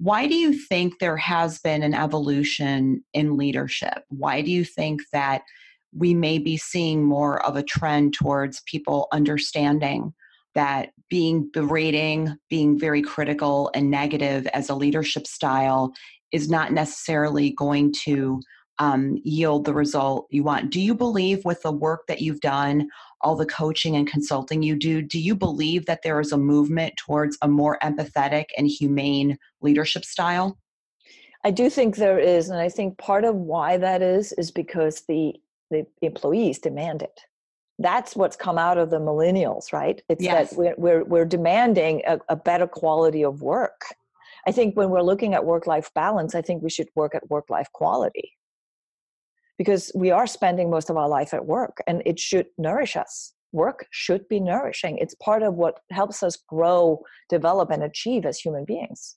why 0.02 0.26
do 0.26 0.34
you 0.34 0.52
think 0.52 0.98
there 0.98 1.16
has 1.16 1.58
been 1.58 1.82
an 1.82 1.94
evolution 1.94 3.04
in 3.12 3.36
leadership 3.36 4.02
why 4.08 4.40
do 4.40 4.50
you 4.50 4.64
think 4.64 5.02
that 5.12 5.42
we 5.92 6.14
may 6.14 6.38
be 6.38 6.56
seeing 6.56 7.04
more 7.04 7.44
of 7.44 7.56
a 7.56 7.62
trend 7.62 8.14
towards 8.14 8.62
people 8.66 9.08
understanding 9.12 10.12
that 10.54 10.90
being 11.08 11.48
berating, 11.52 12.36
being 12.48 12.78
very 12.78 13.02
critical 13.02 13.70
and 13.74 13.90
negative 13.90 14.46
as 14.48 14.68
a 14.68 14.74
leadership 14.74 15.26
style 15.26 15.92
is 16.32 16.48
not 16.48 16.72
necessarily 16.72 17.50
going 17.50 17.92
to 17.92 18.40
um, 18.78 19.18
yield 19.24 19.64
the 19.64 19.74
result 19.74 20.26
you 20.30 20.42
want. 20.42 20.70
Do 20.70 20.80
you 20.80 20.94
believe 20.94 21.44
with 21.44 21.60
the 21.62 21.72
work 21.72 22.06
that 22.08 22.20
you've 22.20 22.40
done, 22.40 22.88
all 23.22 23.36
the 23.36 23.46
coaching 23.46 23.96
and 23.96 24.06
consulting 24.06 24.62
you 24.62 24.76
do, 24.76 25.02
do 25.02 25.18
you 25.18 25.34
believe 25.34 25.86
that 25.86 26.02
there 26.02 26.20
is 26.20 26.32
a 26.32 26.38
movement 26.38 26.94
towards 26.96 27.36
a 27.42 27.48
more 27.48 27.78
empathetic 27.82 28.46
and 28.56 28.66
humane 28.66 29.38
leadership 29.60 30.04
style? 30.04 30.58
I 31.44 31.50
do 31.50 31.70
think 31.70 31.96
there 31.96 32.18
is, 32.18 32.48
and 32.50 32.60
I 32.60 32.68
think 32.68 32.98
part 32.98 33.24
of 33.24 33.34
why 33.34 33.76
that 33.78 34.02
is 34.02 34.32
is 34.32 34.50
because 34.50 35.02
the 35.08 35.34
the 35.70 35.86
employees 36.02 36.58
demand 36.58 37.02
it 37.02 37.20
that's 37.80 38.14
what's 38.14 38.36
come 38.36 38.58
out 38.58 38.78
of 38.78 38.90
the 38.90 39.00
millennials 39.00 39.72
right 39.72 40.02
it's 40.08 40.22
yes. 40.22 40.50
that 40.50 40.58
we're, 40.58 40.74
we're, 40.76 41.04
we're 41.04 41.24
demanding 41.24 42.02
a, 42.06 42.18
a, 42.28 42.36
better 42.36 42.66
quality 42.66 43.24
of 43.24 43.42
work 43.42 43.82
i 44.46 44.52
think 44.52 44.76
when 44.76 44.90
we're 44.90 45.02
looking 45.02 45.34
at 45.34 45.44
work 45.44 45.66
life 45.66 45.90
balance 45.94 46.34
i 46.34 46.42
think 46.42 46.62
we 46.62 46.70
should 46.70 46.88
work 46.94 47.14
at 47.14 47.28
work 47.30 47.48
life 47.48 47.68
quality 47.72 48.32
because 49.60 49.92
we 49.94 50.10
are 50.10 50.26
spending 50.26 50.70
most 50.70 50.88
of 50.88 50.96
our 50.96 51.06
life 51.06 51.34
at 51.34 51.44
work 51.44 51.82
and 51.86 52.02
it 52.06 52.18
should 52.18 52.46
nourish 52.56 52.96
us. 52.96 53.34
Work 53.52 53.86
should 53.90 54.26
be 54.26 54.40
nourishing. 54.40 54.96
It's 54.96 55.14
part 55.16 55.42
of 55.42 55.52
what 55.52 55.80
helps 55.90 56.22
us 56.22 56.38
grow 56.48 57.02
develop 57.28 57.70
and 57.70 57.82
achieve 57.82 58.24
as 58.24 58.38
human 58.38 58.64
beings. 58.64 59.16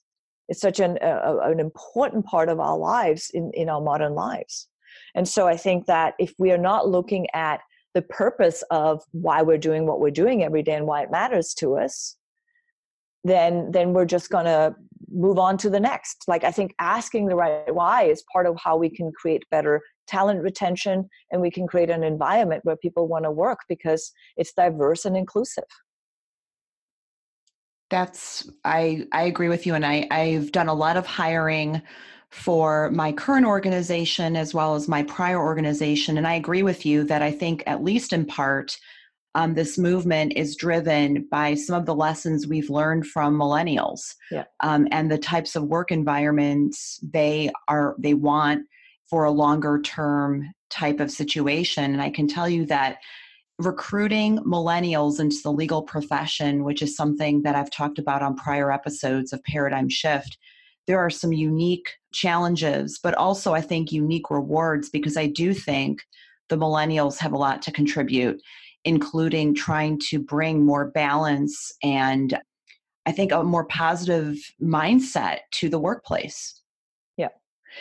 It's 0.50 0.60
such 0.60 0.80
an, 0.80 0.98
a, 1.00 1.38
an 1.44 1.60
important 1.60 2.26
part 2.26 2.50
of 2.50 2.60
our 2.60 2.76
lives 2.76 3.30
in, 3.32 3.52
in 3.54 3.70
our 3.70 3.80
modern 3.80 4.14
lives. 4.14 4.68
And 5.14 5.26
so 5.26 5.48
i 5.48 5.56
think 5.56 5.86
that 5.86 6.12
if 6.18 6.34
we 6.38 6.52
are 6.52 6.64
not 6.70 6.90
looking 6.90 7.26
at 7.32 7.60
the 7.94 8.02
purpose 8.02 8.62
of 8.70 9.02
why 9.12 9.40
we're 9.40 9.64
doing 9.68 9.86
what 9.86 9.98
we're 9.98 10.10
doing 10.10 10.44
every 10.44 10.62
day 10.62 10.74
and 10.74 10.86
why 10.86 11.04
it 11.04 11.10
matters 11.10 11.54
to 11.54 11.78
us 11.78 12.16
then 13.32 13.70
then 13.70 13.94
we're 13.94 14.12
just 14.16 14.28
going 14.28 14.44
to 14.44 14.74
move 15.10 15.38
on 15.38 15.56
to 15.56 15.70
the 15.70 15.80
next. 15.80 16.24
Like 16.28 16.44
i 16.44 16.50
think 16.50 16.74
asking 16.78 17.26
the 17.26 17.34
right 17.34 17.74
why 17.74 18.02
is 18.02 18.22
part 18.30 18.46
of 18.46 18.58
how 18.62 18.76
we 18.76 18.90
can 18.90 19.10
create 19.20 19.42
better 19.50 19.80
talent 20.06 20.42
retention 20.42 21.08
and 21.30 21.40
we 21.40 21.50
can 21.50 21.66
create 21.66 21.90
an 21.90 22.04
environment 22.04 22.64
where 22.64 22.76
people 22.76 23.08
want 23.08 23.24
to 23.24 23.30
work 23.30 23.60
because 23.68 24.12
it's 24.36 24.52
diverse 24.52 25.04
and 25.04 25.16
inclusive 25.16 25.64
that's 27.90 28.50
i 28.64 29.06
i 29.12 29.22
agree 29.22 29.48
with 29.48 29.66
you 29.66 29.74
and 29.74 29.84
i 29.84 30.06
i've 30.10 30.52
done 30.52 30.68
a 30.68 30.74
lot 30.74 30.96
of 30.96 31.06
hiring 31.06 31.80
for 32.34 32.90
my 32.90 33.12
current 33.12 33.46
organization 33.46 34.34
as 34.34 34.52
well 34.52 34.74
as 34.74 34.88
my 34.88 35.04
prior 35.04 35.38
organization. 35.38 36.18
And 36.18 36.26
I 36.26 36.34
agree 36.34 36.64
with 36.64 36.84
you 36.84 37.04
that 37.04 37.22
I 37.22 37.30
think, 37.30 37.62
at 37.64 37.84
least 37.84 38.12
in 38.12 38.26
part, 38.26 38.76
um, 39.36 39.54
this 39.54 39.78
movement 39.78 40.32
is 40.34 40.56
driven 40.56 41.28
by 41.30 41.54
some 41.54 41.76
of 41.76 41.86
the 41.86 41.94
lessons 41.94 42.46
we've 42.46 42.70
learned 42.70 43.06
from 43.06 43.38
millennials 43.38 44.14
yeah. 44.32 44.44
um, 44.60 44.88
and 44.90 45.10
the 45.10 45.18
types 45.18 45.54
of 45.54 45.64
work 45.64 45.92
environments 45.92 46.98
they 47.02 47.50
are 47.68 47.94
they 47.98 48.14
want 48.14 48.66
for 49.08 49.24
a 49.24 49.30
longer 49.30 49.80
term 49.80 50.52
type 50.70 51.00
of 51.00 51.10
situation. 51.10 51.92
And 51.92 52.02
I 52.02 52.10
can 52.10 52.26
tell 52.26 52.48
you 52.48 52.66
that 52.66 52.98
recruiting 53.58 54.38
millennials 54.38 55.20
into 55.20 55.36
the 55.42 55.52
legal 55.52 55.82
profession, 55.82 56.64
which 56.64 56.82
is 56.82 56.96
something 56.96 57.42
that 57.42 57.54
I've 57.54 57.70
talked 57.70 57.98
about 57.98 58.22
on 58.22 58.36
prior 58.36 58.72
episodes 58.72 59.32
of 59.32 59.44
Paradigm 59.44 59.88
Shift, 59.88 60.38
there 60.86 60.98
are 60.98 61.10
some 61.10 61.32
unique 61.32 61.88
challenges, 62.12 62.98
but 63.02 63.14
also 63.14 63.54
I 63.54 63.60
think 63.60 63.92
unique 63.92 64.30
rewards 64.30 64.90
because 64.90 65.16
I 65.16 65.26
do 65.26 65.54
think 65.54 66.02
the 66.48 66.56
millennials 66.56 67.18
have 67.18 67.32
a 67.32 67.38
lot 67.38 67.62
to 67.62 67.72
contribute 67.72 68.40
including 68.84 69.54
trying 69.54 69.98
to 69.98 70.18
bring 70.18 70.64
more 70.64 70.90
balance 70.90 71.72
and 71.82 72.38
I 73.06 73.12
think 73.12 73.32
a 73.32 73.42
more 73.42 73.66
positive 73.66 74.36
mindset 74.62 75.40
to 75.52 75.68
the 75.68 75.78
workplace. 75.78 76.60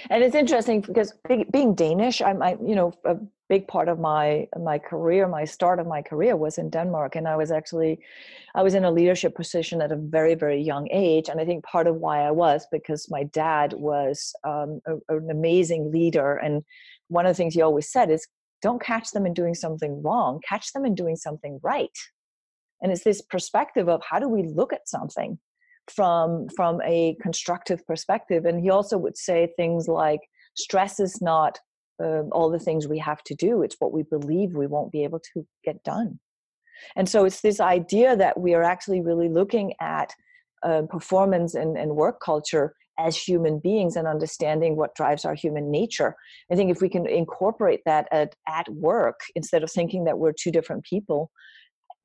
And 0.10 0.24
it's 0.24 0.36
interesting 0.36 0.82
because 0.82 1.14
being 1.52 1.76
Danish, 1.76 2.22
I'm, 2.22 2.42
I, 2.42 2.58
you 2.66 2.76
know, 2.76 2.94
a 3.06 3.18
big 3.50 3.68
part 3.68 3.88
of 3.90 4.00
my 4.00 4.48
my 4.62 4.80
career, 4.80 5.28
my 5.28 5.46
start 5.46 5.80
of 5.80 5.88
my 5.88 6.02
career 6.02 6.36
was 6.36 6.58
in 6.58 6.70
Denmark, 6.70 7.16
and 7.16 7.28
I 7.28 7.36
was 7.36 7.52
actually, 7.52 8.00
I 8.56 8.64
was 8.64 8.74
in 8.74 8.86
a 8.86 8.92
leadership 8.92 9.36
position 9.36 9.82
at 9.82 9.92
a 9.92 9.96
very 9.96 10.36
very 10.36 10.62
young 10.62 10.88
age, 10.92 11.30
and 11.30 11.40
I 11.40 11.46
think 11.46 11.64
part 11.64 11.88
of 11.88 11.96
why 11.96 12.22
I 12.22 12.32
was 12.32 12.66
because 12.72 13.10
my 13.10 13.24
dad 13.24 13.74
was 13.74 14.34
um, 14.44 14.82
a, 14.88 15.16
an 15.16 15.30
amazing 15.30 15.92
leader, 15.92 16.36
and 16.38 16.64
one 17.10 17.26
of 17.26 17.32
the 17.32 17.36
things 17.36 17.54
he 17.54 17.62
always 17.62 17.92
said 17.92 18.10
is, 18.10 18.28
don't 18.62 18.82
catch 18.82 19.12
them 19.12 19.26
in 19.26 19.34
doing 19.34 19.56
something 19.56 20.02
wrong, 20.02 20.40
catch 20.48 20.74
them 20.74 20.86
in 20.86 20.96
doing 20.96 21.16
something 21.16 21.60
right. 21.62 21.98
And 22.82 22.92
it's 22.92 23.04
this 23.04 23.22
perspective 23.22 23.88
of 23.88 24.02
how 24.10 24.20
do 24.20 24.28
we 24.28 24.44
look 24.44 24.74
at 24.74 24.88
something 24.88 25.38
from 25.88 26.48
from 26.56 26.82
a 26.84 27.16
constructive 27.22 27.86
perspective 27.86 28.46
and 28.46 28.62
he 28.62 28.70
also 28.70 28.98
would 28.98 29.18
say 29.18 29.50
things 29.58 29.88
like 29.88 30.22
stress 30.56 31.00
is 31.00 31.22
not 31.22 31.60
uh, 32.02 32.22
all 32.32 32.50
the 32.50 32.60
things 32.60 32.88
we 32.88 33.00
have 33.00 33.22
to 33.24 33.36
do 33.36 33.62
it's 33.62 33.76
what 33.80 33.92
we 33.92 34.04
believe 34.04 34.56
we 34.56 34.68
won't 34.68 34.92
be 34.92 35.04
able 35.04 35.20
to 35.20 35.46
get 35.64 35.84
done 35.84 36.20
and 36.96 37.08
so 37.08 37.26
it's 37.26 37.42
this 37.42 37.60
idea 37.60 38.16
that 38.16 38.40
we 38.40 38.54
are 38.54 38.64
actually 38.64 39.02
really 39.02 39.30
looking 39.30 39.74
at 39.80 40.14
uh, 40.64 40.84
performance 40.90 41.56
and, 41.56 41.78
and 41.78 41.96
work 41.96 42.20
culture 42.22 42.74
as 43.00 43.18
human 43.18 43.60
beings 43.60 43.96
and 43.96 44.08
understanding 44.08 44.76
what 44.76 44.96
drives 44.96 45.26
our 45.26 45.34
human 45.34 45.72
nature. 45.72 46.16
I 46.52 46.56
think 46.56 46.72
if 46.72 46.82
we 46.82 46.90
can 46.90 47.08
incorporate 47.08 47.82
that 47.86 48.08
at, 48.12 48.36
at 48.48 48.70
work 48.70 49.20
instead 49.36 49.64
of 49.64 49.72
thinking 49.72 50.04
that 50.06 50.20
we're 50.20 50.34
two 50.34 50.52
different 50.52 50.84
people, 50.84 51.32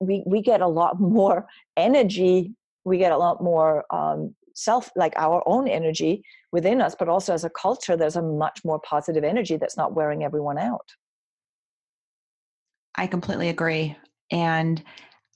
we 0.00 0.22
we 0.26 0.40
get 0.40 0.60
a 0.60 0.66
lot 0.66 1.00
more 1.00 1.46
energy 1.76 2.52
we 2.88 2.98
get 2.98 3.12
a 3.12 3.16
lot 3.16 3.42
more 3.42 3.84
um, 3.94 4.34
self 4.54 4.90
like 4.96 5.12
our 5.16 5.42
own 5.46 5.68
energy 5.68 6.22
within 6.52 6.80
us 6.80 6.96
but 6.98 7.08
also 7.08 7.32
as 7.32 7.44
a 7.44 7.50
culture 7.50 7.96
there's 7.96 8.16
a 8.16 8.22
much 8.22 8.60
more 8.64 8.80
positive 8.80 9.22
energy 9.22 9.56
that's 9.56 9.76
not 9.76 9.94
wearing 9.94 10.24
everyone 10.24 10.58
out 10.58 10.88
i 12.96 13.06
completely 13.06 13.48
agree 13.48 13.96
and 14.32 14.82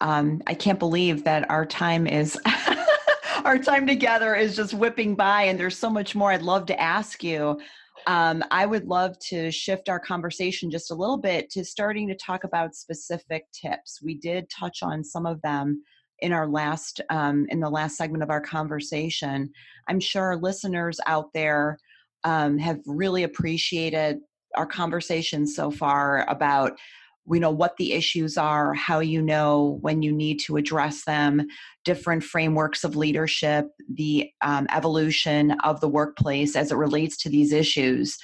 um, 0.00 0.42
i 0.47 0.54
can't 0.54 0.80
believe 0.80 1.23
that 1.23 1.49
our 1.50 1.64
time 1.64 2.06
is 2.06 2.37
our 3.44 3.59
time 3.59 3.87
together 3.87 4.35
is 4.35 4.56
just 4.56 4.75
whipping 4.75 5.14
by 5.14 5.42
and 5.42 5.59
there's 5.59 5.78
so 5.78 5.88
much 5.88 6.16
more 6.16 6.32
i'd 6.32 6.42
love 6.42 6.66
to 6.66 6.80
ask 6.80 7.23
you 7.23 7.59
um, 8.06 8.42
I 8.50 8.66
would 8.66 8.87
love 8.87 9.16
to 9.28 9.50
shift 9.50 9.88
our 9.88 10.00
conversation 10.00 10.71
just 10.71 10.90
a 10.90 10.94
little 10.94 11.18
bit 11.18 11.50
to 11.50 11.64
starting 11.64 12.09
to 12.09 12.16
talk 12.16 12.42
about 12.42 12.75
specific 12.75 13.44
tips. 13.52 14.00
We 14.02 14.14
did 14.14 14.50
touch 14.50 14.82
on 14.82 15.04
some 15.04 15.25
of 15.25 15.40
them 15.42 15.82
in 16.23 16.33
our 16.33 16.49
last 16.49 17.00
um, 17.11 17.47
in 17.50 17.61
the 17.61 17.69
last 17.69 17.97
segment 17.97 18.23
of 18.23 18.31
our 18.31 18.41
conversation. 18.41 19.50
I'm 19.88 20.00
sure 20.00 20.23
our 20.23 20.37
listeners 20.37 20.99
out 21.07 21.33
there 21.35 21.76
um, 22.25 22.57
have 22.59 22.81
really 22.87 23.25
appreciated 23.25 24.19
our 24.57 24.67
conversation 24.67 25.47
so 25.47 25.71
far 25.71 26.25
about 26.29 26.79
we 27.25 27.38
know 27.38 27.50
what 27.50 27.76
the 27.76 27.93
issues 27.93 28.37
are, 28.37 28.75
how 28.75 28.99
you 29.00 29.23
know 29.23 29.79
when 29.81 30.02
you 30.02 30.12
need 30.12 30.38
to 30.41 30.57
address 30.57 31.05
them, 31.05 31.47
different 31.85 32.25
frameworks 32.25 32.83
of 32.83 32.97
leadership, 32.97 33.67
the 33.93 34.29
um, 34.43 34.67
evolution 34.71 35.52
of 35.62 35.81
the 35.81 35.88
workplace 35.88 36.57
as 36.57 36.73
it 36.73 36.76
relates 36.76 37.17
to 37.19 37.29
these 37.29 37.52
issues. 37.52 38.19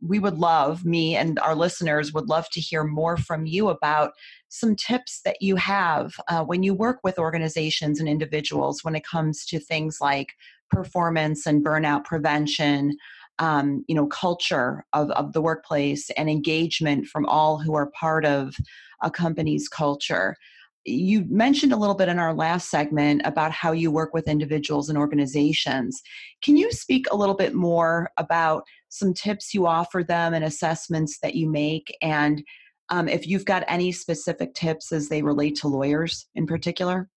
We 0.00 0.18
would 0.18 0.38
love, 0.38 0.84
me 0.84 1.16
and 1.16 1.38
our 1.38 1.54
listeners 1.54 2.12
would 2.12 2.28
love 2.28 2.48
to 2.50 2.60
hear 2.60 2.84
more 2.84 3.16
from 3.16 3.46
you 3.46 3.68
about 3.68 4.12
some 4.48 4.76
tips 4.76 5.20
that 5.24 5.40
you 5.40 5.56
have 5.56 6.14
uh, 6.28 6.44
when 6.44 6.62
you 6.62 6.74
work 6.74 7.00
with 7.02 7.18
organizations 7.18 8.00
and 8.00 8.08
individuals 8.08 8.84
when 8.84 8.94
it 8.94 9.06
comes 9.06 9.44
to 9.46 9.58
things 9.58 9.98
like 10.00 10.34
performance 10.70 11.46
and 11.46 11.64
burnout 11.64 12.04
prevention, 12.04 12.96
um, 13.38 13.84
you 13.88 13.94
know 13.94 14.06
culture 14.06 14.84
of, 14.92 15.10
of 15.10 15.32
the 15.32 15.42
workplace 15.42 16.10
and 16.10 16.30
engagement 16.30 17.06
from 17.06 17.26
all 17.26 17.58
who 17.58 17.74
are 17.74 17.90
part 17.90 18.24
of 18.24 18.56
a 19.02 19.10
company's 19.10 19.68
culture 19.68 20.36
you 20.84 21.24
mentioned 21.28 21.72
a 21.72 21.76
little 21.76 21.94
bit 21.94 22.08
in 22.08 22.18
our 22.18 22.34
last 22.34 22.70
segment 22.70 23.22
about 23.24 23.50
how 23.50 23.72
you 23.72 23.90
work 23.90 24.12
with 24.12 24.28
individuals 24.28 24.88
and 24.88 24.98
organizations. 24.98 26.02
Can 26.42 26.56
you 26.56 26.70
speak 26.72 27.06
a 27.10 27.16
little 27.16 27.34
bit 27.34 27.54
more 27.54 28.10
about 28.16 28.64
some 28.88 29.14
tips 29.14 29.54
you 29.54 29.66
offer 29.66 30.04
them 30.04 30.34
and 30.34 30.44
assessments 30.44 31.18
that 31.22 31.34
you 31.34 31.50
make? 31.50 31.96
And 32.02 32.42
um, 32.90 33.08
if 33.08 33.26
you've 33.26 33.46
got 33.46 33.64
any 33.66 33.92
specific 33.92 34.54
tips 34.54 34.92
as 34.92 35.08
they 35.08 35.22
relate 35.22 35.56
to 35.56 35.68
lawyers 35.68 36.26
in 36.34 36.46
particular? 36.46 37.08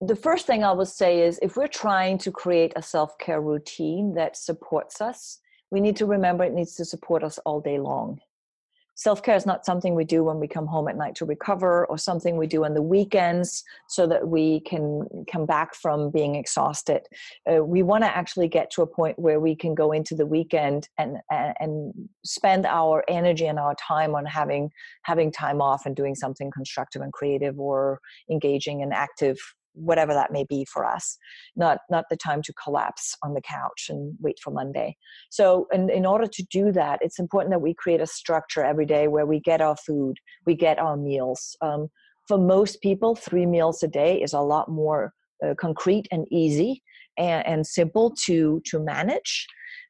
the 0.00 0.16
first 0.16 0.46
thing 0.46 0.62
I 0.62 0.72
would 0.72 0.88
say 0.88 1.22
is 1.22 1.38
if 1.42 1.56
we're 1.56 1.66
trying 1.66 2.18
to 2.18 2.30
create 2.30 2.72
a 2.76 2.82
self 2.82 3.18
care 3.18 3.40
routine 3.40 4.14
that 4.14 4.36
supports 4.36 5.00
us, 5.00 5.40
we 5.70 5.80
need 5.80 5.96
to 5.96 6.06
remember 6.06 6.44
it 6.44 6.54
needs 6.54 6.74
to 6.76 6.84
support 6.84 7.24
us 7.24 7.38
all 7.38 7.60
day 7.60 7.78
long. 7.78 8.20
Self 8.98 9.22
care 9.22 9.36
is 9.36 9.46
not 9.46 9.64
something 9.64 9.94
we 9.94 10.04
do 10.04 10.24
when 10.24 10.40
we 10.40 10.48
come 10.48 10.66
home 10.66 10.88
at 10.88 10.96
night 10.96 11.14
to 11.16 11.24
recover 11.24 11.86
or 11.86 11.96
something 11.96 12.36
we 12.36 12.48
do 12.48 12.64
on 12.64 12.74
the 12.74 12.82
weekends 12.82 13.62
so 13.86 14.08
that 14.08 14.26
we 14.26 14.58
can 14.62 15.06
come 15.30 15.46
back 15.46 15.76
from 15.76 16.10
being 16.10 16.34
exhausted. 16.34 17.02
Uh, 17.48 17.64
we 17.64 17.84
want 17.84 18.02
to 18.02 18.08
actually 18.08 18.48
get 18.48 18.72
to 18.72 18.82
a 18.82 18.88
point 18.88 19.16
where 19.16 19.38
we 19.38 19.54
can 19.54 19.72
go 19.72 19.92
into 19.92 20.16
the 20.16 20.26
weekend 20.26 20.88
and, 20.98 21.18
and, 21.30 21.54
and 21.60 21.94
spend 22.24 22.66
our 22.66 23.04
energy 23.06 23.46
and 23.46 23.60
our 23.60 23.76
time 23.76 24.16
on 24.16 24.26
having 24.26 24.68
having 25.04 25.30
time 25.30 25.62
off 25.62 25.86
and 25.86 25.94
doing 25.94 26.16
something 26.16 26.50
constructive 26.50 27.00
and 27.00 27.12
creative 27.12 27.56
or 27.60 28.00
engaging 28.28 28.82
and 28.82 28.92
active 28.92 29.38
whatever 29.78 30.12
that 30.12 30.32
may 30.32 30.44
be 30.44 30.64
for 30.64 30.84
us 30.84 31.16
not 31.56 31.78
not 31.90 32.04
the 32.10 32.16
time 32.16 32.42
to 32.42 32.52
collapse 32.52 33.16
on 33.22 33.34
the 33.34 33.40
couch 33.40 33.86
and 33.88 34.14
wait 34.20 34.38
for 34.42 34.50
monday. 34.50 34.96
So 35.30 35.66
in, 35.72 35.90
in 35.90 36.04
order 36.06 36.26
to 36.26 36.42
do 36.50 36.72
that 36.72 36.98
it's 37.02 37.18
important 37.18 37.52
that 37.52 37.60
we 37.60 37.74
create 37.74 38.00
a 38.00 38.06
structure 38.06 38.64
every 38.64 38.86
day 38.86 39.08
where 39.08 39.26
we 39.26 39.40
get 39.40 39.60
our 39.60 39.76
food 39.76 40.16
we 40.46 40.54
get 40.54 40.78
our 40.78 40.96
meals. 40.96 41.56
Um, 41.60 41.88
for 42.26 42.38
most 42.38 42.80
people 42.82 43.14
three 43.14 43.46
meals 43.46 43.82
a 43.82 43.88
day 43.88 44.20
is 44.20 44.32
a 44.32 44.40
lot 44.40 44.70
more 44.70 45.12
uh, 45.44 45.54
concrete 45.54 46.06
and 46.10 46.26
easy 46.30 46.82
and, 47.16 47.46
and 47.46 47.66
simple 47.66 48.14
to 48.26 48.60
to 48.66 48.78
manage 48.80 49.46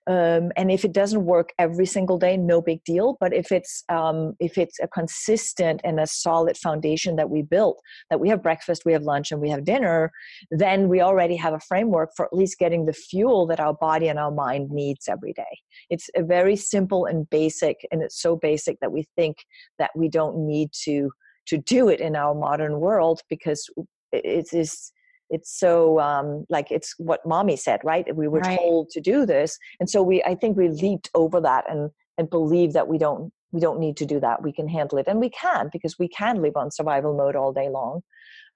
um, 0.08 0.50
and 0.56 0.70
if 0.70 0.86
it 0.86 0.92
doesn't 0.92 1.26
work 1.26 1.52
every 1.58 1.84
single 1.84 2.18
day 2.18 2.36
no 2.36 2.62
big 2.62 2.82
deal. 2.84 3.18
But 3.20 3.34
if 3.34 3.52
it's 3.52 3.84
um, 3.90 4.34
if 4.40 4.56
it's 4.56 4.80
a 4.80 4.88
consistent 4.88 5.82
and 5.84 6.00
a 6.00 6.06
solid 6.06 6.56
foundation 6.56 7.16
that 7.16 7.28
we 7.28 7.42
built 7.42 7.80
that 8.08 8.18
we 8.18 8.28
have 8.30 8.42
breakfast 8.42 8.82
we 8.86 8.92
have 8.94 9.02
lunch 9.02 9.30
and 9.30 9.40
we 9.40 9.50
have 9.50 9.64
dinner 9.64 10.10
then 10.50 10.88
we 10.88 11.02
already 11.02 11.36
have 11.36 11.52
a 11.52 11.60
framework 11.60 12.10
for 12.16 12.24
at 12.24 12.32
least 12.32 12.58
getting 12.58 12.86
the 12.86 12.92
fuel 12.92 13.46
that 13.46 13.60
our 13.60 13.74
body 13.74 14.08
and 14.08 14.18
our 14.18 14.30
mind 14.30 14.70
needs 14.70 15.08
every 15.08 15.34
day. 15.34 15.58
It's 15.90 16.08
a 16.16 16.22
very 16.22 16.56
simple 16.56 17.04
and 17.04 17.28
basic 17.28 17.76
and 17.92 18.02
it's 18.02 18.20
so 18.20 18.36
basic 18.36 18.80
that 18.80 18.92
we 18.92 19.04
think 19.14 19.36
that 19.78 19.90
we 19.94 20.08
don't 20.08 20.46
need 20.46 20.70
to 20.84 21.10
to 21.48 21.58
do 21.58 21.88
it 21.88 22.00
in 22.00 22.16
our 22.16 22.34
modern 22.34 22.80
world 22.80 23.20
because 23.28 23.68
it 24.12 24.48
is 24.52 24.92
it's 25.30 25.58
so 25.58 26.00
um, 26.00 26.44
like 26.48 26.70
it's 26.70 26.94
what 26.98 27.24
mommy 27.26 27.56
said 27.56 27.80
right? 27.84 28.14
We 28.14 28.28
were 28.28 28.40
right. 28.40 28.58
told 28.58 28.90
to 28.90 29.00
do 29.00 29.26
this 29.26 29.58
and 29.80 29.88
so 29.88 30.02
we 30.02 30.22
i 30.24 30.34
think 30.34 30.56
we 30.56 30.68
leaped 30.68 31.10
over 31.14 31.40
that 31.40 31.64
and 31.70 31.90
and 32.18 32.28
believe 32.28 32.72
that 32.72 32.88
we 32.88 32.98
don't 32.98 33.32
we 33.52 33.60
don't 33.60 33.80
need 33.80 33.96
to 33.96 34.06
do 34.06 34.20
that. 34.20 34.42
We 34.42 34.52
can 34.52 34.68
handle 34.68 34.98
it 34.98 35.06
and 35.08 35.20
we 35.20 35.30
can 35.30 35.70
because 35.72 35.98
we 35.98 36.08
can 36.08 36.42
live 36.42 36.56
on 36.56 36.70
survival 36.70 37.16
mode 37.16 37.36
all 37.36 37.52
day 37.52 37.68
long. 37.68 38.02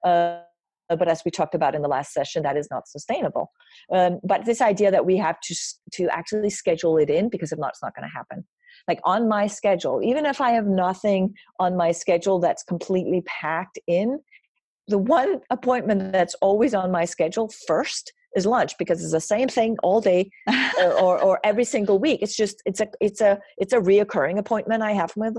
Uh, 0.03 0.39
but 0.89 1.07
as 1.07 1.23
we 1.25 1.31
talked 1.31 1.55
about 1.55 1.73
in 1.73 1.81
the 1.81 1.87
last 1.87 2.13
session 2.13 2.43
that 2.43 2.57
is 2.57 2.67
not 2.69 2.87
sustainable. 2.87 3.51
Um, 3.91 4.19
but 4.23 4.45
this 4.45 4.61
idea 4.61 4.91
that 4.91 5.05
we 5.05 5.17
have 5.17 5.39
to 5.41 5.55
to 5.93 6.07
actually 6.09 6.49
schedule 6.49 6.97
it 6.97 7.09
in 7.09 7.29
because 7.29 7.51
if 7.51 7.59
not 7.59 7.69
it's 7.69 7.81
not 7.81 7.95
going 7.95 8.07
to 8.07 8.13
happen. 8.13 8.45
Like 8.87 8.99
on 9.03 9.29
my 9.29 9.47
schedule 9.47 10.01
even 10.03 10.25
if 10.25 10.41
i 10.41 10.49
have 10.51 10.65
nothing 10.65 11.33
on 11.59 11.77
my 11.77 11.91
schedule 11.91 12.39
that's 12.39 12.63
completely 12.63 13.21
packed 13.21 13.79
in 13.87 14.19
the 14.87 14.97
one 14.97 15.41
appointment 15.49 16.11
that's 16.11 16.35
always 16.35 16.73
on 16.73 16.91
my 16.91 17.05
schedule 17.05 17.49
first 17.67 18.11
is 18.35 18.45
lunch 18.45 18.77
because 18.77 19.01
it's 19.01 19.11
the 19.11 19.19
same 19.19 19.47
thing 19.47 19.77
all 19.83 20.01
day 20.01 20.29
or, 20.79 20.93
or, 20.99 21.21
or, 21.21 21.39
every 21.43 21.63
single 21.63 21.99
week. 21.99 22.21
It's 22.21 22.35
just 22.35 22.61
it's 22.65 22.79
a 22.79 22.87
it's 22.99 23.21
a 23.21 23.39
it's 23.57 23.73
a 23.73 23.79
reoccurring 23.79 24.39
appointment 24.39 24.81
i 24.81 24.91
have 24.91 25.13
with 25.15 25.37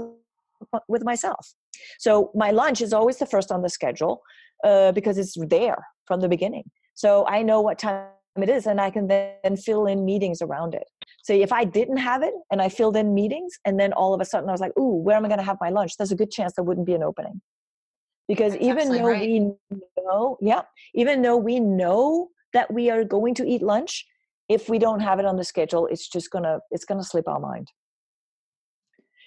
with 0.88 1.04
myself. 1.04 1.52
So 1.98 2.30
my 2.34 2.50
lunch 2.50 2.80
is 2.80 2.92
always 2.92 3.18
the 3.18 3.26
first 3.26 3.50
on 3.52 3.62
the 3.62 3.68
schedule 3.68 4.22
uh, 4.62 4.92
because 4.92 5.18
it's 5.18 5.34
there 5.48 5.84
from 6.06 6.20
the 6.20 6.28
beginning. 6.28 6.64
So 6.94 7.26
i 7.26 7.42
know 7.42 7.60
what 7.60 7.78
time 7.78 8.06
it 8.40 8.48
is 8.48 8.66
and 8.66 8.80
i 8.80 8.90
can 8.90 9.06
then 9.06 9.56
fill 9.56 9.86
in 9.86 10.04
meetings 10.04 10.40
around 10.40 10.74
it. 10.74 10.84
So 11.22 11.32
if 11.34 11.52
i 11.52 11.64
didn't 11.64 11.98
have 11.98 12.22
it 12.22 12.34
and 12.50 12.62
i 12.62 12.68
filled 12.68 12.96
in 12.96 13.12
meetings 13.14 13.58
and 13.64 13.78
then 13.78 13.92
all 13.92 14.14
of 14.14 14.20
a 14.20 14.24
sudden 14.24 14.48
i 14.48 14.52
was 14.52 14.60
like 14.60 14.76
ooh 14.78 14.96
where 15.02 15.16
am 15.16 15.24
i 15.24 15.28
going 15.28 15.38
to 15.38 15.44
have 15.44 15.58
my 15.60 15.70
lunch? 15.70 15.96
There's 15.96 16.12
a 16.12 16.16
good 16.16 16.30
chance 16.30 16.54
there 16.54 16.64
wouldn't 16.64 16.86
be 16.86 16.94
an 16.94 17.02
opening 17.02 17.40
because 18.28 18.52
That's 18.52 18.64
even 18.64 18.93
though 18.93 19.07
right. 19.07 19.21
we 19.21 19.52
know 19.99 20.38
yeah 20.40 20.62
even 20.95 21.23
though 21.23 21.37
we 21.37 21.61
know 21.61 22.31
that 22.52 22.73
we 22.73 22.90
are 22.90 23.04
going 23.04 23.35
to 23.35 23.47
eat 23.47 23.62
lunch 23.62 24.07
if 24.49 24.69
we 24.69 24.78
don't 24.78 25.00
have 25.00 25.19
it 25.19 25.26
on 25.26 25.37
the 25.37 25.45
schedule 25.45 25.87
it's 25.87 26.09
just 26.09 26.31
gonna 26.31 26.61
it's 26.71 26.85
gonna 26.85 27.04
slip 27.04 27.28
our 27.28 27.40
mind 27.40 27.69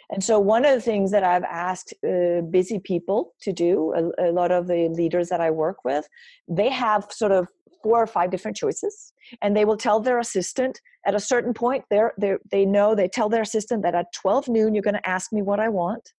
And 0.09 0.23
so, 0.23 0.39
one 0.39 0.65
of 0.65 0.73
the 0.73 0.81
things 0.81 1.11
that 1.11 1.23
I've 1.23 1.43
asked 1.43 1.93
uh, 2.07 2.41
busy 2.41 2.79
people 2.79 3.33
to 3.41 3.51
do, 3.51 3.93
a, 3.93 4.29
a, 4.29 4.31
lot 4.31 4.51
of 4.51 4.67
the 4.67 4.87
leaders 4.89 5.27
that 5.29 5.41
I 5.41 5.51
work 5.51 5.83
with, 5.83 6.07
they 6.47 6.69
have 6.69 7.07
sort 7.11 7.33
of 7.33 7.47
four 7.83 8.01
or 8.01 8.07
five 8.07 8.31
different 8.31 8.57
choices, 8.57 9.13
and 9.41 9.55
they 9.55 9.65
will 9.65 9.77
tell 9.77 9.99
their 9.99 10.19
assistant 10.19 10.79
at 11.05 11.15
a 11.15 11.19
certain 11.19 11.53
point. 11.53 11.83
They're, 11.89 12.13
they're, 12.17 12.39
they 12.51 12.65
know 12.65 12.95
they 12.95 13.09
tell 13.09 13.29
their 13.29 13.41
assistant 13.41 13.83
that 13.83 13.95
at 13.95 14.13
12 14.13 14.47
noon 14.47 14.73
you're 14.73 14.81
going 14.81 15.01
to 15.01 15.09
ask 15.09 15.33
me 15.33 15.41
what 15.41 15.59
I 15.59 15.69
want, 15.69 16.13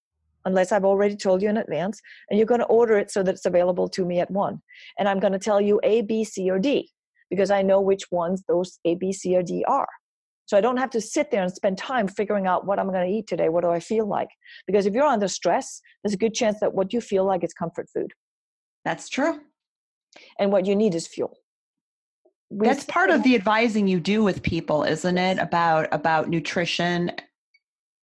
unless 0.45 0.73
I've 0.73 0.85
already 0.85 1.17
told 1.17 1.43
you 1.43 1.49
in 1.49 1.57
advance, 1.57 2.01
and 2.31 2.39
you're 2.39 2.47
going 2.47 2.61
to 2.61 2.67
order 2.67 2.99
it 2.99 3.11
so 3.11 3.23
that 3.23 3.35
it's 3.35 3.47
available 3.47 3.89
to 3.91 4.05
me 4.05 4.21
at 4.21 4.31
one. 4.31 4.61
And 4.99 5.09
I'm 5.09 5.21
going 5.21 5.33
to 5.33 5.39
tell 5.39 5.61
you 5.61 5.81
A, 5.83 6.03
B, 6.03 6.25
C, 6.25 6.51
or 6.51 6.59
D 6.59 6.91
because 7.31 7.51
I 7.51 7.63
know 7.63 7.81
which 7.81 8.11
ones 8.11 8.43
those 8.49 8.79
A, 8.85 8.95
B, 8.95 9.13
C, 9.13 9.37
or 9.37 9.43
D 9.43 9.65
are. 9.67 9.89
So 10.47 10.57
I 10.57 10.63
don't 10.63 10.79
have 10.79 10.91
to 10.91 11.01
sit 11.01 11.31
there 11.31 11.43
and 11.43 11.53
spend 11.53 11.77
time 11.77 12.09
figuring 12.09 12.47
out 12.47 12.67
what 12.67 12.79
I'm 12.79 12.91
going 12.91 13.07
to 13.07 13.13
eat 13.13 13.27
today. 13.27 13.51
What 13.51 13.65
do 13.65 13.71
I 13.71 13.81
feel 13.81 14.07
like? 14.07 14.29
Because 14.67 14.87
if 14.87 14.95
you're 14.95 15.05
under 15.05 15.29
stress, 15.29 15.83
there's 16.03 16.15
a 16.15 16.19
good 16.19 16.33
chance 16.33 16.59
that 16.61 16.73
what 16.73 16.95
you 16.95 17.03
feel 17.03 17.27
like 17.27 17.45
is 17.45 17.53
comfort 17.53 17.89
food. 17.93 18.13
That's 18.83 19.11
true. 19.11 19.41
And 20.39 20.51
what 20.51 20.65
you 20.65 20.75
need 20.75 20.95
is 20.95 21.07
fuel. 21.07 21.37
We 22.49 22.67
That's 22.67 22.85
part 22.85 23.11
of 23.11 23.23
the 23.25 23.35
advising 23.35 23.89
you 23.89 24.01
do 24.01 24.25
with 24.25 24.43
people, 24.43 24.85
isn't 24.85 25.19
it? 25.19 25.39
About 25.39 25.89
about 25.93 26.31
nutrition 26.31 27.13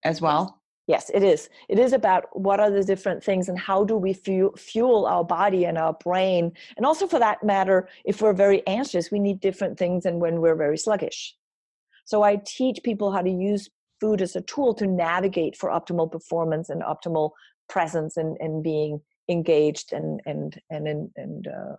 as 0.05 0.21
well. 0.21 0.61
Yes, 0.87 1.11
it 1.15 1.23
is. 1.23 1.49
It 1.69 1.79
is 1.79 1.95
about 1.95 2.25
what 2.39 2.61
are 2.61 2.71
the 2.71 2.85
different 2.85 3.25
things 3.25 3.49
and 3.49 3.59
how 3.59 3.85
do 3.85 3.97
we 3.97 4.13
fuel, 4.13 4.53
fuel 4.57 5.07
our 5.07 5.25
body 5.25 5.65
and 5.65 5.79
our 5.79 5.95
brain. 5.95 6.53
And 6.77 6.85
also, 6.85 7.07
for 7.07 7.19
that 7.19 7.43
matter, 7.43 7.89
if 8.05 8.21
we're 8.21 8.35
very 8.35 8.63
anxious, 8.67 9.11
we 9.11 9.19
need 9.19 9.41
different 9.41 9.79
things 9.79 10.05
than 10.05 10.21
when 10.21 10.41
we're 10.43 10.57
very 10.57 10.77
sluggish. 10.77 11.35
So 12.05 12.23
I 12.23 12.37
teach 12.45 12.83
people 12.83 13.13
how 13.13 13.23
to 13.23 13.31
use 13.31 13.71
food 13.99 14.21
as 14.21 14.37
a 14.37 14.43
tool 14.43 14.75
to 14.75 14.87
navigate 14.87 15.57
for 15.57 15.71
optimal 15.71 16.11
performance 16.13 16.69
and 16.69 16.83
optimal 16.83 17.31
presence 17.69 18.19
and, 18.19 18.37
and 18.41 18.63
being 18.63 19.01
engaged 19.31 19.95
and 19.95 20.21
and 20.27 20.61
and 20.69 20.87
and, 20.87 21.11
and 21.17 21.47
uh, 21.47 21.77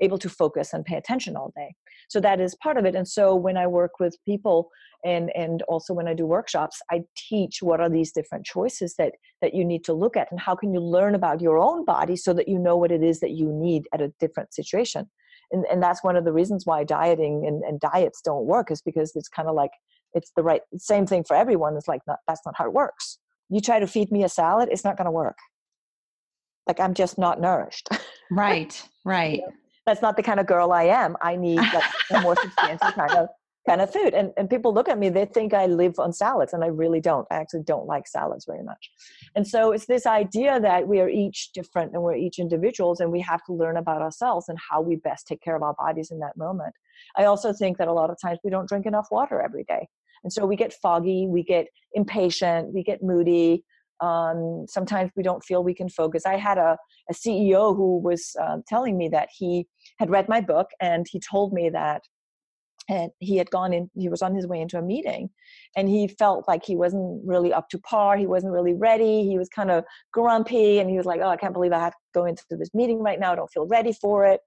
able 0.00 0.18
to 0.18 0.28
focus 0.28 0.72
and 0.72 0.84
pay 0.84 0.96
attention 0.96 1.36
all 1.36 1.52
day. 1.56 1.74
So 2.08 2.20
that 2.20 2.40
is 2.40 2.54
part 2.62 2.76
of 2.76 2.84
it. 2.84 2.94
And 2.94 3.06
so 3.06 3.34
when 3.34 3.56
i 3.56 3.66
work 3.66 3.92
with 4.00 4.16
people 4.24 4.70
and 5.04 5.30
and 5.34 5.62
also 5.62 5.94
when 5.94 6.08
i 6.08 6.14
do 6.14 6.26
workshops 6.26 6.80
i 6.90 7.02
teach 7.16 7.62
what 7.62 7.80
are 7.80 7.88
these 7.88 8.12
different 8.12 8.44
choices 8.44 8.94
that 8.96 9.12
that 9.40 9.54
you 9.54 9.64
need 9.64 9.84
to 9.84 9.92
look 9.92 10.16
at 10.16 10.28
and 10.30 10.40
how 10.40 10.54
can 10.54 10.72
you 10.74 10.80
learn 10.80 11.14
about 11.14 11.40
your 11.40 11.58
own 11.58 11.84
body 11.84 12.16
so 12.16 12.32
that 12.32 12.48
you 12.48 12.58
know 12.58 12.76
what 12.76 12.90
it 12.90 13.02
is 13.02 13.20
that 13.20 13.30
you 13.30 13.52
need 13.52 13.86
at 13.92 14.00
a 14.00 14.12
different 14.18 14.52
situation. 14.52 15.08
And, 15.50 15.64
and 15.70 15.82
that's 15.82 16.04
one 16.04 16.16
of 16.16 16.24
the 16.24 16.32
reasons 16.32 16.66
why 16.66 16.84
dieting 16.84 17.46
and, 17.46 17.62
and 17.62 17.80
diets 17.80 18.20
don't 18.22 18.44
work 18.44 18.70
is 18.70 18.82
because 18.82 19.12
it's 19.14 19.28
kind 19.28 19.48
of 19.48 19.54
like 19.54 19.70
it's 20.14 20.32
the 20.36 20.42
right 20.42 20.62
same 20.76 21.06
thing 21.06 21.24
for 21.24 21.36
everyone. 21.36 21.76
It's 21.76 21.88
like 21.88 22.02
not, 22.06 22.18
that's 22.26 22.42
not 22.44 22.54
how 22.56 22.66
it 22.66 22.72
works. 22.72 23.18
You 23.48 23.60
try 23.60 23.78
to 23.78 23.86
feed 23.86 24.10
me 24.10 24.24
a 24.24 24.28
salad 24.28 24.68
it's 24.70 24.84
not 24.84 24.96
going 24.96 25.06
to 25.06 25.10
work. 25.10 25.38
Like 26.66 26.80
i'm 26.80 26.94
just 26.94 27.18
not 27.18 27.40
nourished. 27.40 27.88
Right 28.30 28.82
right 29.06 29.40
that's 29.88 30.02
not 30.02 30.16
the 30.16 30.22
kind 30.22 30.38
of 30.38 30.46
girl 30.46 30.72
i 30.72 30.84
am 30.84 31.16
i 31.22 31.34
need 31.34 31.56
like 31.56 31.84
a 32.12 32.20
more 32.20 32.36
substantial 32.42 32.92
kind 32.92 33.12
of 33.12 33.28
kind 33.68 33.82
of 33.82 33.92
food. 33.92 34.14
And, 34.14 34.32
and 34.36 34.48
people 34.48 34.72
look 34.72 34.88
at 34.88 34.98
me, 34.98 35.10
they 35.10 35.26
think 35.26 35.52
I 35.52 35.66
live 35.66 35.98
on 35.98 36.12
salads, 36.12 36.54
and 36.54 36.64
I 36.64 36.68
really 36.68 37.00
don't. 37.00 37.26
I 37.30 37.36
actually 37.36 37.64
don't 37.64 37.86
like 37.86 38.08
salads 38.08 38.46
very 38.46 38.62
much. 38.62 38.90
And 39.36 39.46
so 39.46 39.72
it's 39.72 39.86
this 39.86 40.06
idea 40.06 40.58
that 40.58 40.88
we 40.88 41.00
are 41.00 41.08
each 41.08 41.50
different 41.52 41.92
and 41.92 42.02
we're 42.02 42.16
each 42.16 42.38
individuals, 42.38 43.00
and 43.00 43.12
we 43.12 43.20
have 43.20 43.44
to 43.44 43.52
learn 43.52 43.76
about 43.76 44.00
ourselves 44.00 44.48
and 44.48 44.58
how 44.70 44.80
we 44.80 44.96
best 44.96 45.26
take 45.26 45.42
care 45.42 45.54
of 45.54 45.62
our 45.62 45.74
bodies 45.74 46.10
in 46.10 46.18
that 46.20 46.36
moment. 46.36 46.74
I 47.16 47.24
also 47.24 47.52
think 47.52 47.76
that 47.78 47.88
a 47.88 47.92
lot 47.92 48.10
of 48.10 48.16
times 48.20 48.38
we 48.42 48.50
don't 48.50 48.68
drink 48.68 48.86
enough 48.86 49.08
water 49.10 49.40
every 49.40 49.64
day. 49.64 49.86
And 50.24 50.32
so 50.32 50.46
we 50.46 50.56
get 50.56 50.72
foggy, 50.72 51.26
we 51.28 51.44
get 51.44 51.66
impatient, 51.92 52.72
we 52.72 52.82
get 52.82 53.02
moody. 53.02 53.64
Um, 54.00 54.66
sometimes 54.68 55.10
we 55.16 55.22
don't 55.22 55.44
feel 55.44 55.64
we 55.64 55.74
can 55.74 55.88
focus. 55.88 56.24
I 56.26 56.36
had 56.36 56.58
a, 56.58 56.76
a 57.10 57.14
CEO 57.14 57.76
who 57.76 57.98
was 57.98 58.34
uh, 58.40 58.58
telling 58.66 58.96
me 58.96 59.08
that 59.08 59.28
he 59.36 59.66
had 59.98 60.10
read 60.10 60.28
my 60.28 60.40
book 60.40 60.68
and 60.80 61.06
he 61.10 61.20
told 61.20 61.52
me 61.52 61.68
that 61.70 62.02
and 62.88 63.10
he 63.18 63.36
had 63.36 63.50
gone 63.50 63.72
in 63.72 63.90
he 63.94 64.08
was 64.08 64.22
on 64.22 64.34
his 64.34 64.46
way 64.46 64.60
into 64.60 64.78
a 64.78 64.82
meeting 64.82 65.28
and 65.76 65.88
he 65.88 66.08
felt 66.08 66.48
like 66.48 66.64
he 66.64 66.74
wasn't 66.74 67.20
really 67.24 67.52
up 67.52 67.68
to 67.68 67.78
par 67.78 68.16
he 68.16 68.26
wasn't 68.26 68.52
really 68.52 68.72
ready 68.72 69.24
he 69.24 69.38
was 69.38 69.48
kind 69.48 69.70
of 69.70 69.84
grumpy 70.12 70.78
and 70.78 70.88
he 70.90 70.96
was 70.96 71.06
like 71.06 71.20
oh 71.22 71.28
i 71.28 71.36
can't 71.36 71.52
believe 71.52 71.72
i 71.72 71.78
have 71.78 71.92
to 71.92 71.98
go 72.14 72.24
into 72.24 72.42
this 72.50 72.70
meeting 72.74 73.00
right 73.00 73.20
now 73.20 73.32
i 73.32 73.36
don't 73.36 73.52
feel 73.52 73.66
ready 73.66 73.92
for 73.92 74.24
it 74.24 74.40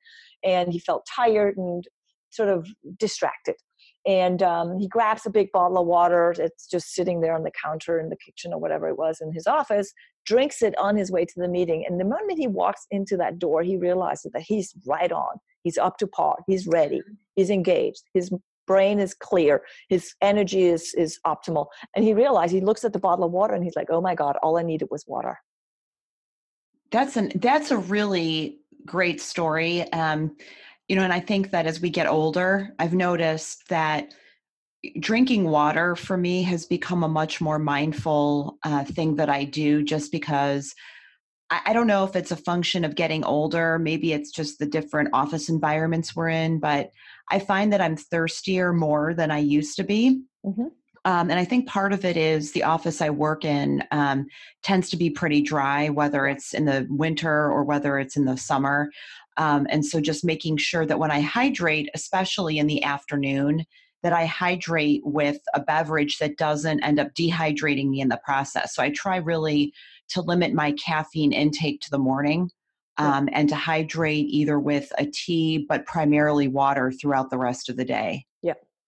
and 0.43 0.71
he 0.71 0.79
felt 0.79 1.05
tired 1.15 1.55
and 1.57 1.83
sort 2.31 2.49
of 2.49 2.67
distracted 2.97 3.55
and 4.05 4.41
um, 4.41 4.77
he 4.77 4.87
grabs 4.87 5.25
a 5.25 5.29
big 5.29 5.51
bottle 5.51 5.77
of 5.77 5.87
water 5.87 6.33
it's 6.37 6.67
just 6.67 6.93
sitting 6.93 7.21
there 7.21 7.35
on 7.35 7.43
the 7.43 7.51
counter 7.63 7.99
in 7.99 8.09
the 8.09 8.17
kitchen 8.17 8.53
or 8.53 8.59
whatever 8.59 8.87
it 8.87 8.97
was 8.97 9.19
in 9.21 9.31
his 9.31 9.47
office 9.47 9.93
drinks 10.25 10.61
it 10.61 10.77
on 10.77 10.95
his 10.95 11.11
way 11.11 11.25
to 11.25 11.39
the 11.39 11.47
meeting 11.47 11.85
and 11.87 11.99
the 11.99 12.05
moment 12.05 12.37
he 12.37 12.47
walks 12.47 12.85
into 12.91 13.15
that 13.17 13.39
door 13.39 13.63
he 13.63 13.77
realizes 13.77 14.31
that 14.31 14.41
he's 14.41 14.73
right 14.87 15.11
on 15.11 15.35
he's 15.63 15.77
up 15.77 15.97
to 15.97 16.07
par 16.07 16.37
he's 16.47 16.67
ready 16.67 17.01
he's 17.35 17.49
engaged 17.49 18.03
his 18.13 18.31
brain 18.67 18.99
is 18.99 19.13
clear 19.13 19.61
his 19.89 20.13
energy 20.21 20.63
is 20.63 20.93
is 20.95 21.19
optimal 21.25 21.67
and 21.95 22.05
he 22.05 22.13
realized 22.13 22.53
he 22.53 22.61
looks 22.61 22.83
at 22.83 22.93
the 22.93 22.99
bottle 22.99 23.25
of 23.25 23.31
water 23.31 23.53
and 23.53 23.63
he's 23.63 23.75
like 23.75 23.87
oh 23.89 24.01
my 24.01 24.15
god 24.15 24.37
all 24.41 24.57
i 24.57 24.63
needed 24.63 24.87
was 24.91 25.03
water. 25.07 25.37
That's 26.91 27.15
an 27.17 27.31
that's 27.35 27.71
a 27.71 27.77
really 27.77 28.59
great 28.85 29.21
story 29.21 29.81
um 29.93 30.35
you 30.87 30.95
know 30.95 31.03
and 31.03 31.13
i 31.13 31.19
think 31.19 31.51
that 31.51 31.65
as 31.65 31.81
we 31.81 31.89
get 31.89 32.07
older 32.07 32.73
i've 32.79 32.93
noticed 32.93 33.67
that 33.69 34.13
drinking 34.99 35.45
water 35.45 35.95
for 35.95 36.17
me 36.17 36.41
has 36.41 36.65
become 36.65 37.03
a 37.03 37.07
much 37.07 37.39
more 37.39 37.59
mindful 37.59 38.57
uh, 38.63 38.83
thing 38.83 39.15
that 39.15 39.29
i 39.29 39.43
do 39.43 39.83
just 39.83 40.11
because 40.11 40.73
I, 41.51 41.73
don't 41.73 41.87
know 41.87 42.05
if 42.05 42.15
it's 42.15 42.31
a 42.31 42.37
function 42.37 42.85
of 42.85 42.95
getting 42.95 43.25
older. 43.25 43.77
Maybe 43.77 44.13
it's 44.13 44.31
just 44.31 44.57
the 44.57 44.65
different 44.65 45.09
office 45.11 45.49
environments 45.49 46.15
we're 46.15 46.29
in, 46.29 46.59
but 46.59 46.91
I 47.29 47.39
find 47.39 47.73
that 47.73 47.81
I'm 47.81 47.97
thirstier 47.97 48.71
more 48.71 49.13
than 49.13 49.31
I 49.31 49.39
used 49.39 49.75
to 49.75 49.83
be. 49.83 50.21
Mm-hmm. 50.45 50.67
Um, 51.05 51.31
and 51.31 51.39
I 51.39 51.45
think 51.45 51.67
part 51.67 51.93
of 51.93 52.05
it 52.05 52.15
is 52.15 52.51
the 52.51 52.63
office 52.63 53.01
I 53.01 53.09
work 53.09 53.43
in 53.43 53.83
um, 53.91 54.27
tends 54.61 54.89
to 54.91 54.97
be 54.97 55.09
pretty 55.09 55.41
dry, 55.41 55.89
whether 55.89 56.27
it's 56.27 56.53
in 56.53 56.65
the 56.65 56.85
winter 56.89 57.49
or 57.51 57.63
whether 57.63 57.97
it's 57.97 58.15
in 58.15 58.25
the 58.25 58.37
summer. 58.37 58.91
Um, 59.37 59.65
and 59.69 59.83
so 59.85 59.99
just 59.99 60.23
making 60.23 60.57
sure 60.57 60.85
that 60.85 60.99
when 60.99 61.09
I 61.09 61.21
hydrate, 61.21 61.89
especially 61.95 62.59
in 62.59 62.67
the 62.67 62.83
afternoon, 62.83 63.65
that 64.03 64.13
I 64.13 64.25
hydrate 64.25 65.01
with 65.03 65.39
a 65.53 65.59
beverage 65.59 66.17
that 66.19 66.37
doesn't 66.37 66.83
end 66.83 66.99
up 66.99 67.13
dehydrating 67.13 67.89
me 67.89 68.01
in 68.01 68.09
the 68.09 68.21
process. 68.23 68.75
So 68.75 68.83
I 68.83 68.89
try 68.91 69.17
really 69.17 69.73
to 70.09 70.21
limit 70.21 70.53
my 70.53 70.73
caffeine 70.73 71.33
intake 71.33 71.81
to 71.81 71.89
the 71.89 71.99
morning 71.99 72.49
um, 72.97 73.29
and 73.31 73.47
to 73.49 73.55
hydrate 73.55 74.27
either 74.29 74.59
with 74.59 74.91
a 74.97 75.05
tea, 75.05 75.65
but 75.69 75.85
primarily 75.85 76.47
water 76.47 76.91
throughout 76.91 77.29
the 77.29 77.37
rest 77.37 77.69
of 77.69 77.77
the 77.77 77.85
day. 77.85 78.25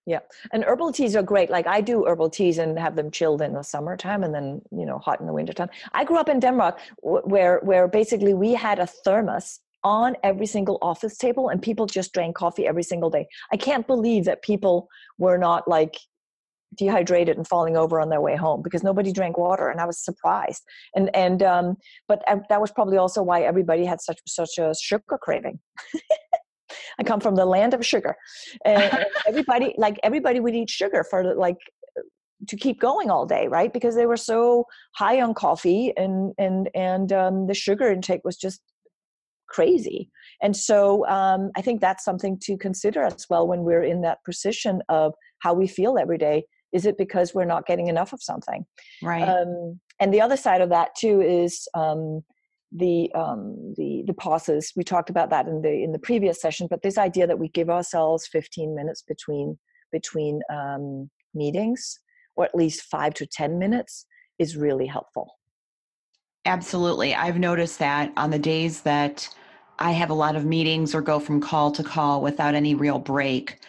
Yeah. 0.06 0.20
And 0.52 0.64
herbal 0.66 0.92
teas 0.92 1.16
are 1.16 1.24
great. 1.24 1.50
Like 1.50 1.66
I 1.66 1.80
do 1.80 2.06
herbal 2.06 2.30
teas 2.30 2.58
and 2.58 2.78
have 2.78 2.96
them 2.96 3.10
chilled 3.10 3.42
in 3.42 3.54
the 3.54 3.64
summertime 3.64 4.24
and 4.24 4.36
then, 4.36 4.62
you 4.72 4.86
know, 4.86 4.98
hot 4.98 5.22
in 5.22 5.28
the 5.28 5.34
wintertime. 5.34 5.70
I 5.94 6.04
grew 6.04 6.18
up 6.18 6.28
in 6.28 6.40
Denmark 6.40 6.80
where, 7.02 7.60
where 7.64 7.88
basically 7.88 8.34
we 8.34 8.54
had 8.54 8.80
a 8.80 8.88
thermos 8.88 9.62
on 9.84 10.16
every 10.24 10.46
single 10.46 10.78
office 10.82 11.18
table 11.18 11.50
and 11.50 11.62
people 11.62 11.86
just 11.86 12.14
drank 12.14 12.36
coffee 12.36 12.68
every 12.68 12.84
single 12.84 13.10
day. 13.10 13.28
I 13.52 13.58
can't 13.58 13.88
believe 13.88 14.26
that 14.26 14.42
people 14.42 14.90
were 15.18 15.38
not 15.38 15.68
like 15.68 15.98
dehydrated 16.78 17.38
and 17.38 17.48
falling 17.48 17.78
over 17.78 18.00
on 18.00 18.10
their 18.10 18.22
way 18.22 18.36
home 18.36 18.62
because 18.62 18.84
nobody 18.84 19.12
drank 19.12 19.38
water 19.38 19.70
and 19.70 19.80
i 19.80 19.86
was 19.86 20.04
surprised 20.04 20.64
and 20.96 21.16
and 21.16 21.44
um 21.44 21.76
but 22.08 22.24
uh, 22.28 22.38
that 22.50 22.60
was 22.60 22.72
probably 22.72 22.98
also 22.98 23.22
why 23.22 23.42
everybody 23.42 23.86
had 23.86 24.02
such 24.02 24.20
such 24.28 24.58
a 24.58 24.74
sugar 24.74 25.18
craving 25.22 25.60
i 27.00 27.04
come 27.04 27.20
from 27.20 27.36
the 27.36 27.46
land 27.46 27.74
of 27.74 27.86
sugar 27.86 28.16
and 28.66 29.06
everybody 29.28 29.74
like 29.78 30.00
everybody 30.04 30.40
would 30.40 30.56
eat 30.56 30.70
sugar 30.70 31.06
for 31.10 31.36
like 31.36 31.58
to 32.48 32.58
keep 32.58 32.80
going 32.80 33.10
all 33.10 33.26
day 33.26 33.48
right 33.48 33.72
because 33.72 33.96
they 33.96 34.06
were 34.06 34.18
so 34.18 34.66
high 34.96 35.22
on 35.22 35.34
coffee 35.34 35.94
and 35.96 36.34
and 36.38 36.70
and 36.76 37.14
um, 37.14 37.48
the 37.48 37.54
sugar 37.54 37.90
intake 37.92 38.22
was 38.24 38.38
just 38.38 38.62
crazy 39.48 40.10
and 40.42 40.56
so 40.56 41.08
um, 41.08 41.52
i 41.56 41.62
think 41.62 41.80
that's 41.80 42.04
something 42.04 42.38
to 42.42 42.58
consider 42.58 43.04
as 43.04 43.26
well 43.30 43.48
when 43.48 43.64
we're 43.64 43.84
in 43.84 44.02
that 44.02 44.18
position 44.26 44.82
of 44.90 45.14
how 45.40 45.54
we 45.54 45.68
feel 45.68 45.98
every 45.98 46.18
day 46.18 46.44
is 46.74 46.86
it 46.86 46.98
because 46.98 47.34
we're 47.34 47.46
not 47.46 47.66
getting 47.66 47.88
enough 47.88 48.12
of 48.12 48.22
something? 48.22 48.66
Right. 49.02 49.22
Um, 49.22 49.80
and 50.00 50.14
the 50.14 50.22
other 50.22 50.36
side 50.36 50.60
of 50.60 50.70
that 50.70 50.96
too 50.98 51.22
is 51.22 51.68
um, 51.76 52.24
the 52.76 53.12
um, 53.14 53.74
the 53.78 54.04
the 54.08 54.14
pauses. 54.14 54.72
We 54.76 54.84
talked 54.84 55.10
about 55.10 55.30
that 55.30 55.48
in 55.48 55.62
the 55.62 55.72
in 55.72 55.92
the 55.92 56.00
previous 56.00 56.42
session, 56.42 56.68
but 56.70 56.82
this 56.82 56.98
idea 56.98 57.28
that 57.28 57.40
we 57.40 57.50
give 57.50 57.70
ourselves 57.70 58.28
15 58.28 58.76
minutes 58.76 59.04
between 59.08 59.58
between 59.92 60.42
um, 60.52 61.10
meetings, 61.34 62.00
or 62.36 62.46
at 62.46 62.56
least 62.56 62.84
five 62.84 63.14
to 63.16 63.28
10 63.28 63.60
minutes, 63.60 64.06
is 64.40 64.58
really 64.58 64.88
helpful. 64.88 65.36
Absolutely, 66.46 67.14
I've 67.14 67.40
noticed 67.40 67.80
that 67.80 68.12
on 68.18 68.32
the 68.32 68.40
days 68.40 68.82
that 68.82 69.30
I 69.80 69.92
have 69.92 70.10
a 70.10 70.16
lot 70.16 70.36
of 70.36 70.46
meetings 70.46 70.94
or 70.94 71.02
go 71.02 71.20
from 71.20 71.42
call 71.42 71.72
to 71.72 71.84
call 71.84 72.22
without 72.22 72.56
any 72.56 72.76
real 72.76 73.00
break. 73.00 73.60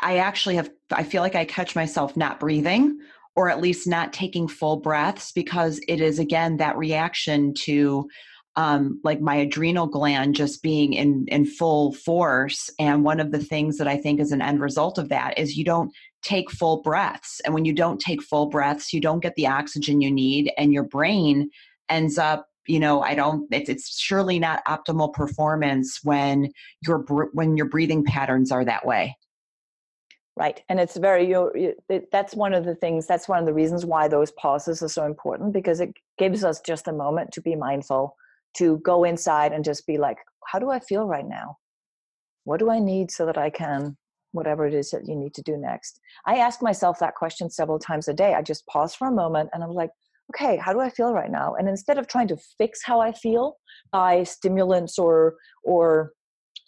I 0.00 0.18
actually 0.18 0.56
have, 0.56 0.70
I 0.90 1.02
feel 1.02 1.22
like 1.22 1.34
I 1.34 1.44
catch 1.44 1.74
myself 1.76 2.16
not 2.16 2.40
breathing 2.40 2.98
or 3.36 3.50
at 3.50 3.60
least 3.60 3.86
not 3.86 4.12
taking 4.12 4.48
full 4.48 4.76
breaths 4.76 5.32
because 5.32 5.80
it 5.88 6.00
is 6.00 6.18
again 6.18 6.58
that 6.58 6.76
reaction 6.76 7.54
to 7.54 8.08
um, 8.56 9.00
like 9.02 9.20
my 9.20 9.36
adrenal 9.36 9.86
gland 9.86 10.34
just 10.34 10.62
being 10.62 10.92
in 10.92 11.26
in 11.28 11.46
full 11.46 11.92
force. 11.92 12.70
And 12.78 13.04
one 13.04 13.20
of 13.20 13.32
the 13.32 13.38
things 13.38 13.78
that 13.78 13.88
i 13.88 13.96
think 13.96 14.20
is 14.20 14.32
an 14.32 14.42
end 14.42 14.60
result 14.60 14.98
of 14.98 15.08
that 15.08 15.38
is 15.38 15.56
you 15.56 15.64
don't 15.64 15.92
take 16.22 16.50
full 16.50 16.82
breaths. 16.82 17.40
And 17.44 17.54
when 17.54 17.64
you 17.64 17.72
don't 17.72 18.00
take 18.00 18.22
full 18.22 18.46
breaths 18.46 18.92
you 18.92 19.00
don't 19.00 19.20
get 19.20 19.34
the 19.36 19.46
oxygen 19.46 20.00
you 20.00 20.10
need 20.10 20.52
and 20.56 20.72
your 20.72 20.84
brain 20.84 21.50
ends 21.88 22.18
up 22.18 22.46
you 22.66 22.78
know 22.78 23.02
i 23.02 23.12
don't 23.14 23.48
it's, 23.50 23.68
it's 23.68 23.98
surely 23.98 24.38
not 24.38 24.64
optimal 24.66 25.12
performance 25.12 25.98
when 26.04 26.48
your 26.86 26.98
when 27.32 27.56
your 27.56 27.66
breathing 27.66 28.04
patterns 28.04 28.52
are 28.52 28.64
that 28.64 28.86
way. 28.86 29.16
Right. 30.34 30.62
And 30.70 30.80
it's 30.80 30.96
very 30.96 31.28
you 31.28 31.50
it, 31.88 32.10
that's 32.10 32.34
one 32.34 32.54
of 32.54 32.64
the 32.64 32.74
things 32.74 33.06
that's 33.06 33.28
one 33.28 33.38
of 33.38 33.44
the 33.44 33.52
reasons 33.52 33.84
why 33.84 34.08
those 34.08 34.30
pauses 34.32 34.82
are 34.82 34.88
so 34.88 35.04
important 35.04 35.52
because 35.52 35.80
it 35.80 35.94
gives 36.16 36.42
us 36.42 36.60
just 36.60 36.88
a 36.88 36.92
moment 36.92 37.32
to 37.32 37.42
be 37.42 37.54
mindful 37.54 38.16
to 38.56 38.78
go 38.78 39.04
inside 39.04 39.52
and 39.52 39.64
just 39.64 39.86
be 39.86 39.98
like 39.98 40.18
how 40.46 40.58
do 40.58 40.70
i 40.70 40.80
feel 40.80 41.06
right 41.06 41.28
now? 41.28 41.56
What 42.44 42.60
do 42.60 42.70
i 42.70 42.78
need 42.78 43.10
so 43.10 43.26
that 43.26 43.38
i 43.38 43.50
can 43.50 43.96
whatever 44.32 44.66
it 44.66 44.72
is 44.72 44.90
that 44.90 45.06
you 45.06 45.14
need 45.14 45.34
to 45.34 45.42
do 45.42 45.56
next? 45.56 46.00
I 46.26 46.36
ask 46.36 46.62
myself 46.62 46.98
that 46.98 47.14
question 47.14 47.50
several 47.50 47.78
times 47.78 48.08
a 48.08 48.14
day. 48.14 48.34
I 48.34 48.42
just 48.42 48.66
pause 48.66 48.94
for 48.94 49.08
a 49.08 49.12
moment 49.12 49.50
and 49.52 49.62
i'm 49.62 49.72
like 49.72 49.90
okay 50.32 50.56
how 50.56 50.72
do 50.72 50.80
i 50.80 50.90
feel 50.90 51.12
right 51.12 51.30
now? 51.30 51.54
And 51.54 51.68
instead 51.68 51.98
of 51.98 52.08
trying 52.08 52.28
to 52.28 52.36
fix 52.58 52.80
how 52.84 53.00
i 53.00 53.12
feel 53.12 53.56
by 53.92 54.22
stimulants 54.24 54.98
or 54.98 55.36
or 55.62 56.12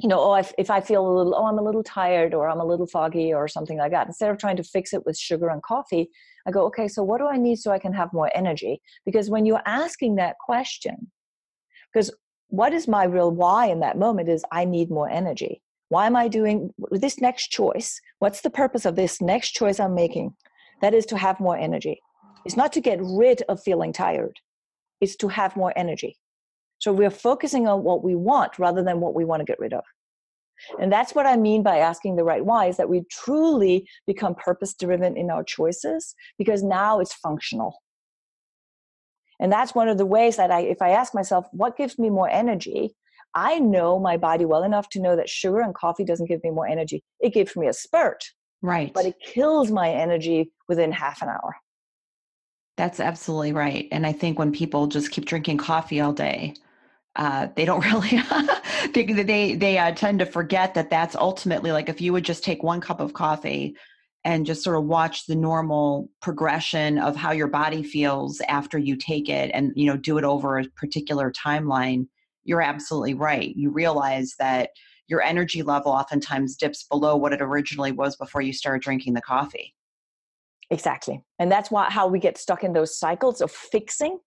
you 0.01 0.09
know, 0.09 0.21
oh, 0.21 0.35
if, 0.35 0.53
if 0.59 0.71
I 0.71 0.81
feel 0.81 1.07
a 1.07 1.13
little, 1.17 1.35
oh, 1.35 1.47
I'm 1.47 1.59
a 1.59 1.63
little 1.63 1.83
tired 1.83 2.35
or 2.35 2.49
I'm 2.49 2.61
a 2.61 2.65
little 2.65 2.87
foggy 2.87 3.33
or 3.33 3.47
something 3.47 3.79
like 3.79 3.93
that, 3.93 4.07
instead 4.07 4.31
of 4.31 4.39
trying 4.39 4.57
to 4.57 4.65
fix 4.65 4.93
it 4.93 5.07
with 5.07 5.17
sugar 5.17 5.49
and 5.49 5.63
coffee, 5.63 6.11
I 6.47 6.51
go, 6.51 6.67
okay, 6.67 6.89
so 6.89 7.03
what 7.03 7.19
do 7.19 7.27
I 7.27 7.37
need 7.37 7.57
so 7.57 7.71
I 7.71 7.79
can 7.79 7.93
have 7.93 8.13
more 8.13 8.31
energy? 8.35 8.81
Because 9.07 9.31
when 9.31 9.47
you're 9.47 9.63
asking 9.67 10.17
that 10.17 10.37
question, 10.45 11.11
because 11.95 12.13
what 12.49 12.73
is 12.73 12.89
my 12.89 13.05
real 13.05 13.31
why 13.31 13.67
in 13.67 13.81
that 13.81 13.99
moment 13.99 14.29
is 14.29 14.45
I 14.51 14.65
need 14.65 14.91
more 14.91 15.09
energy. 15.09 15.63
Why 15.89 16.07
am 16.07 16.17
I 16.17 16.29
doing 16.29 16.71
this 16.91 17.21
next 17.21 17.49
choice? 17.49 18.01
What's 18.19 18.41
the 18.41 18.51
purpose 18.51 18.85
of 18.85 18.97
this 18.97 19.21
next 19.21 19.53
choice 19.53 19.79
I'm 19.79 19.95
making? 19.95 20.35
That 20.81 20.95
is 20.95 21.07
to 21.07 21.19
have 21.19 21.39
more 21.41 21.57
energy. 21.57 22.01
It's 22.45 22.57
not 22.57 22.73
to 22.73 22.81
get 22.81 22.99
rid 23.01 23.43
of 23.49 23.63
feeling 23.63 23.93
tired, 23.93 24.39
it's 25.01 25.17
to 25.17 25.29
have 25.29 25.57
more 25.57 25.73
energy. 25.77 26.19
So 26.79 26.93
we're 26.93 27.11
focusing 27.11 27.67
on 27.67 27.85
what 27.85 28.05
we 28.05 28.15
want 28.15 28.59
rather 28.59 28.83
than 28.83 29.01
what 29.01 29.15
we 29.15 29.25
want 29.25 29.41
to 29.41 29.45
get 29.45 29.61
rid 29.61 29.73
of. 29.73 29.85
And 30.81 30.93
that's 30.93 31.15
what 31.15 31.27
I 31.27 31.37
mean 31.37 31.63
by 31.63 31.79
asking 31.79 32.17
the 32.17 32.25
right 32.25 32.45
why 32.45 32.67
is 32.67 32.77
that 32.77 32.89
we 32.89 33.05
truly 33.11 33.89
become 34.07 34.35
purpose 34.35 34.75
driven 34.75 35.17
in 35.17 35.31
our 35.31 35.45
choices 35.45 36.15
because 36.39 36.63
now 36.63 37.01
it's 37.01 37.15
functional. 37.15 37.77
And 39.41 39.51
that's 39.53 39.75
one 39.75 39.89
of 39.89 39.99
the 39.99 40.07
ways 40.07 40.37
that 40.37 40.51
I, 40.51 40.61
if 40.61 40.81
I 40.81 40.91
ask 40.91 41.15
myself, 41.15 41.47
what 41.53 41.77
gives 41.77 41.99
me 41.99 42.11
more 42.11 42.29
energy? 42.29 42.95
I 43.35 43.59
know 43.59 43.99
my 43.99 44.17
body 44.17 44.45
well 44.45 44.63
enough 44.63 44.89
to 44.91 45.01
know 45.01 45.17
that 45.17 45.29
sugar 45.29 45.61
and 45.61 45.75
coffee 45.75 46.05
doesn't 46.05 46.27
give 46.29 46.43
me 46.45 46.51
more 46.51 46.67
energy. 46.67 47.03
It 47.21 47.35
gives 47.35 47.57
me 47.57 47.67
a 47.67 47.73
spurt. 47.73 48.25
Right. 48.63 48.93
But 48.95 49.07
it 49.07 49.17
kills 49.25 49.71
my 49.71 49.91
energy 49.91 50.53
within 50.69 50.93
half 50.93 51.21
an 51.21 51.29
hour. 51.29 51.57
That's 52.77 53.01
absolutely 53.01 53.53
right. 53.53 53.89
And 53.93 54.07
I 54.07 54.13
think 54.13 54.39
when 54.39 54.53
people 54.53 54.87
just 54.87 55.11
keep 55.11 55.27
drinking 55.27 55.59
coffee 55.59 56.01
all 56.01 56.13
day, 56.13 56.55
uh, 57.17 57.49
they 57.55 57.65
don't 57.65 57.85
really 57.93 58.21
they 58.95 59.05
they, 59.23 59.55
they 59.55 59.79
uh, 59.79 59.93
tend 59.93 60.19
to 60.21 60.27
forget 60.27 60.75
that 60.75 60.91
that's 60.91 61.15
ultimately 61.15 61.73
like 61.73 61.89
if 61.89 62.01
you 62.01 62.13
would 62.13 62.25
just 62.25 62.45
take 62.45 62.63
one 62.63 62.81
cup 62.81 63.01
of 63.01 63.13
coffee 63.13 63.77
and 64.25 64.47
just 64.47 64.63
sort 64.63 64.77
of 64.77 64.85
watch 64.85 65.27
the 65.27 65.37
normal 65.37 66.09
progression 66.21 66.99
of 66.99 67.15
how 67.15 67.33
your 67.33 67.49
body 67.49 67.83
feels 67.83 68.41
after 68.49 68.79
you 68.79 68.97
take 68.97 69.29
it 69.29 69.51
and 69.53 69.73
you 69.77 69.87
know 69.87 69.97
do 69.97 70.19
it 70.19 70.25
over 70.25 70.59
a 70.59 70.65
particular 70.77 71.33
timeline 71.33 72.07
you're 72.45 72.63
absolutely 72.63 73.15
right. 73.15 73.55
You 73.57 73.71
realize 73.71 74.35
that 74.39 74.71
your 75.09 75.23
energy 75.23 75.63
level 75.63 75.93
oftentimes 75.93 76.57
dips 76.57 76.85
below 76.85 77.17
what 77.17 77.33
it 77.33 77.43
originally 77.43 77.93
was 77.93 78.17
before 78.17 78.41
you 78.41 78.53
started 78.53 78.83
drinking 78.83 79.15
the 79.15 79.21
coffee. 79.21 79.75
Exactly 80.71 81.23
and 81.39 81.53
that's 81.53 81.71
why 81.71 81.91
how 81.91 82.07
we 82.07 82.19
get 82.19 82.39
stuck 82.39 82.65
in 82.65 82.73
those 82.73 82.99
cycles 82.99 83.43
of 83.43 83.51
fixing 83.51 84.19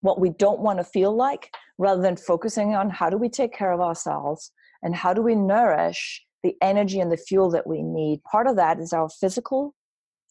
what 0.00 0.20
we 0.20 0.30
don't 0.30 0.60
want 0.60 0.78
to 0.78 0.84
feel 0.84 1.16
like 1.16 1.50
rather 1.78 2.02
than 2.02 2.14
focusing 2.14 2.74
on 2.74 2.90
how 2.90 3.08
do 3.08 3.16
we 3.16 3.28
take 3.28 3.54
care 3.54 3.72
of 3.72 3.80
ourselves 3.80 4.52
and 4.82 4.94
how 4.94 5.14
do 5.14 5.22
we 5.22 5.34
nourish 5.34 6.24
the 6.42 6.54
energy 6.62 7.00
and 7.00 7.10
the 7.10 7.16
fuel 7.16 7.50
that 7.50 7.66
we 7.66 7.82
need. 7.82 8.22
Part 8.24 8.46
of 8.46 8.56
that 8.56 8.78
is 8.78 8.92
our 8.92 9.08
physical 9.08 9.74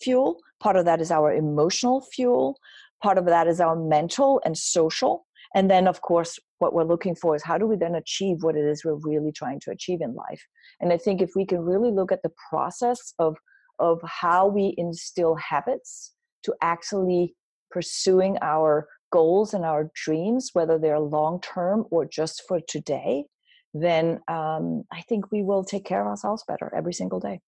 fuel, 0.01 0.37
part 0.59 0.75
of 0.75 0.85
that 0.85 1.01
is 1.01 1.11
our 1.11 1.33
emotional 1.33 2.01
fuel, 2.01 2.57
part 3.01 3.17
of 3.17 3.25
that 3.25 3.47
is 3.47 3.59
our 3.59 3.75
mental 3.75 4.41
and 4.45 4.57
social. 4.57 5.25
And 5.55 5.69
then, 5.69 5.87
of 5.87 6.01
course, 6.01 6.39
what 6.59 6.73
we're 6.73 6.83
looking 6.83 7.15
for 7.15 7.35
is 7.35 7.43
how 7.43 7.57
do 7.57 7.65
we 7.65 7.77
then 7.77 7.95
achieve 7.95 8.37
what 8.41 8.55
it 8.55 8.65
is 8.65 8.83
we're 8.83 8.95
really 8.95 9.31
trying 9.31 9.59
to 9.61 9.71
achieve 9.71 10.01
in 10.01 10.13
life? 10.13 10.45
And 10.79 10.91
I 10.91 10.97
think 10.97 11.21
if 11.21 11.31
we 11.35 11.45
can 11.45 11.59
really 11.59 11.91
look 11.91 12.11
at 12.11 12.23
the 12.23 12.31
process 12.49 13.13
of, 13.19 13.37
of 13.79 13.99
how 14.03 14.47
we 14.47 14.73
instill 14.77 15.35
habits 15.35 16.13
to 16.43 16.53
actually 16.61 17.35
pursuing 17.71 18.37
our 18.41 18.87
goals 19.11 19.53
and 19.53 19.63
our 19.63 19.89
dreams, 19.95 20.49
whether 20.53 20.77
they're 20.77 20.99
long 20.99 21.39
term 21.41 21.85
or 21.91 22.05
just 22.05 22.43
for 22.47 22.59
today, 22.67 23.25
then 23.73 24.19
um, 24.27 24.83
I 24.91 25.01
think 25.01 25.31
we 25.31 25.43
will 25.43 25.63
take 25.63 25.85
care 25.85 26.01
of 26.01 26.07
ourselves 26.07 26.43
better 26.47 26.71
every 26.75 26.93
single 26.93 27.19
day. 27.19 27.41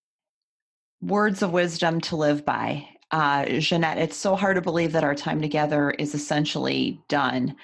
Words 1.00 1.42
of 1.42 1.52
wisdom 1.52 2.00
to 2.02 2.16
live 2.16 2.44
by. 2.44 2.86
Uh, 3.10 3.46
Jeanette, 3.58 3.98
it's 3.98 4.16
so 4.16 4.36
hard 4.36 4.56
to 4.56 4.62
believe 4.62 4.92
that 4.92 5.04
our 5.04 5.14
time 5.14 5.40
together 5.40 5.90
is 5.90 6.14
essentially 6.14 7.00
done. 7.08 7.56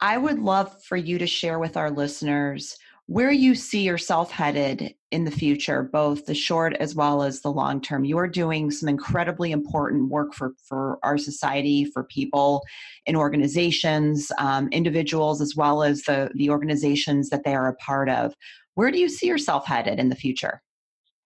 I 0.00 0.18
would 0.18 0.38
love 0.38 0.82
for 0.84 0.96
you 0.96 1.18
to 1.18 1.26
share 1.26 1.58
with 1.58 1.76
our 1.76 1.90
listeners 1.90 2.76
where 3.10 3.32
you 3.32 3.56
see 3.56 3.82
yourself 3.82 4.30
headed 4.30 4.94
in 5.10 5.24
the 5.24 5.32
future, 5.32 5.82
both 5.82 6.26
the 6.26 6.34
short 6.34 6.74
as 6.74 6.94
well 6.94 7.24
as 7.24 7.40
the 7.40 7.50
long 7.50 7.80
term. 7.80 8.04
You 8.04 8.16
are 8.18 8.28
doing 8.28 8.70
some 8.70 8.88
incredibly 8.88 9.50
important 9.50 10.10
work 10.10 10.32
for, 10.32 10.52
for 10.62 11.00
our 11.02 11.18
society, 11.18 11.84
for 11.84 12.04
people 12.04 12.62
in 13.06 13.16
organizations, 13.16 14.30
um, 14.38 14.68
individuals, 14.68 15.40
as 15.40 15.56
well 15.56 15.82
as 15.82 16.02
the, 16.02 16.30
the 16.36 16.50
organizations 16.50 17.30
that 17.30 17.42
they 17.42 17.52
are 17.52 17.66
a 17.66 17.74
part 17.78 18.08
of. 18.08 18.32
Where 18.76 18.92
do 18.92 19.00
you 19.00 19.08
see 19.08 19.26
yourself 19.26 19.66
headed 19.66 19.98
in 19.98 20.08
the 20.08 20.14
future? 20.14 20.62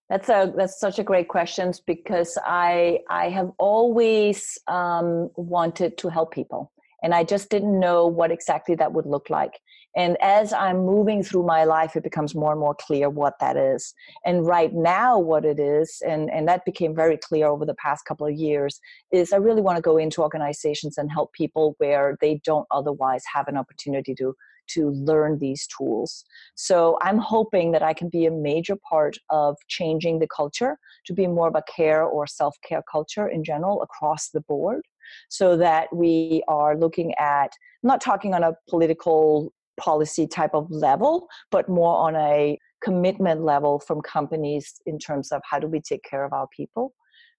That's 0.09 0.29
a 0.29 0.51
that's 0.57 0.79
such 0.79 0.97
a 0.97 1.03
great 1.03 1.27
question 1.27 1.71
because 1.85 2.35
I 2.43 3.01
I 3.11 3.29
have 3.29 3.51
always 3.59 4.57
um, 4.67 5.29
wanted 5.35 5.99
to 5.99 6.09
help 6.09 6.33
people 6.33 6.71
and 7.05 7.13
I 7.13 7.23
just 7.23 7.51
didn't 7.51 7.79
know 7.79 8.07
what 8.07 8.31
exactly 8.31 8.73
that 8.75 8.93
would 8.93 9.05
look 9.05 9.29
like. 9.29 9.59
And 9.95 10.17
as 10.23 10.51
I'm 10.51 10.77
moving 10.77 11.21
through 11.21 11.45
my 11.45 11.63
life, 11.63 11.95
it 11.95 12.01
becomes 12.01 12.33
more 12.33 12.49
and 12.49 12.59
more 12.59 12.73
clear 12.73 13.11
what 13.11 13.35
that 13.39 13.55
is. 13.55 13.93
And 14.25 14.47
right 14.47 14.73
now, 14.73 15.19
what 15.19 15.45
it 15.45 15.59
is, 15.59 16.01
and, 16.03 16.31
and 16.31 16.47
that 16.47 16.65
became 16.65 16.95
very 16.95 17.17
clear 17.17 17.45
over 17.45 17.63
the 17.63 17.75
past 17.75 18.05
couple 18.05 18.25
of 18.25 18.33
years, 18.33 18.79
is 19.11 19.31
I 19.31 19.37
really 19.37 19.61
want 19.61 19.75
to 19.75 19.83
go 19.83 19.97
into 19.97 20.23
organizations 20.23 20.97
and 20.97 21.11
help 21.11 21.31
people 21.33 21.75
where 21.77 22.17
they 22.21 22.41
don't 22.43 22.65
otherwise 22.71 23.21
have 23.31 23.47
an 23.47 23.55
opportunity 23.55 24.15
to 24.15 24.33
to 24.67 24.89
learn 24.89 25.37
these 25.37 25.67
tools. 25.67 26.25
So 26.55 26.97
I'm 27.03 27.19
hoping 27.19 27.71
that 27.73 27.83
I 27.83 27.93
can 27.93 28.09
be 28.09 28.25
a 28.25 28.31
major 28.31 28.75
part 28.89 29.15
of 29.29 29.55
changing 29.67 30.17
the 30.17 30.27
culture 30.35 30.79
to 31.05 31.13
be 31.13 31.27
more 31.27 31.49
of 31.49 31.55
a 31.55 31.61
care 31.71 32.03
or 32.03 32.25
self 32.25 32.57
care 32.67 32.81
culture 32.91 33.27
in 33.27 33.43
general 33.43 33.83
across 33.83 34.29
the 34.29 34.41
board 34.41 34.81
so 35.29 35.57
that 35.57 35.93
we 35.95 36.43
are 36.47 36.77
looking 36.77 37.13
at 37.19 37.51
not 37.83 38.01
talking 38.01 38.33
on 38.33 38.43
a 38.43 38.53
political 38.69 39.53
policy 39.77 40.27
type 40.27 40.53
of 40.53 40.69
level, 40.71 41.27
but 41.51 41.67
more 41.69 41.97
on 41.97 42.15
a 42.15 42.57
commitment 42.83 43.43
level 43.43 43.79
from 43.79 44.01
companies 44.01 44.75
in 44.85 44.99
terms 44.99 45.31
of 45.31 45.41
how 45.49 45.59
do 45.59 45.67
we 45.67 45.81
take 45.81 46.03
care 46.03 46.23
of 46.23 46.33
our 46.33 46.47
people? 46.55 46.93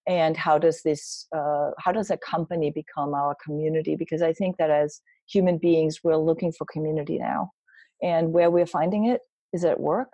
And 0.07 0.37
how 0.37 0.57
does 0.57 0.81
this 0.83 1.27
uh, 1.35 1.71
how 1.79 1.91
does 1.91 2.09
a 2.09 2.17
company 2.17 2.71
become 2.71 3.13
our 3.13 3.35
community? 3.43 3.95
Because 3.95 4.21
i 4.21 4.31
think 4.31 4.55
that 4.57 4.71
as 4.71 5.01
human 5.27 5.57
beings 5.57 5.99
we're 6.03 6.15
looking 6.17 6.51
for 6.51 6.65
community 6.71 7.17
now. 7.17 7.51
And 8.01 8.31
where 8.31 8.51
we're 8.51 8.65
finding 8.65 9.07
it 9.07 9.21
is 9.53 9.65
at 9.65 9.79
work 9.79 10.13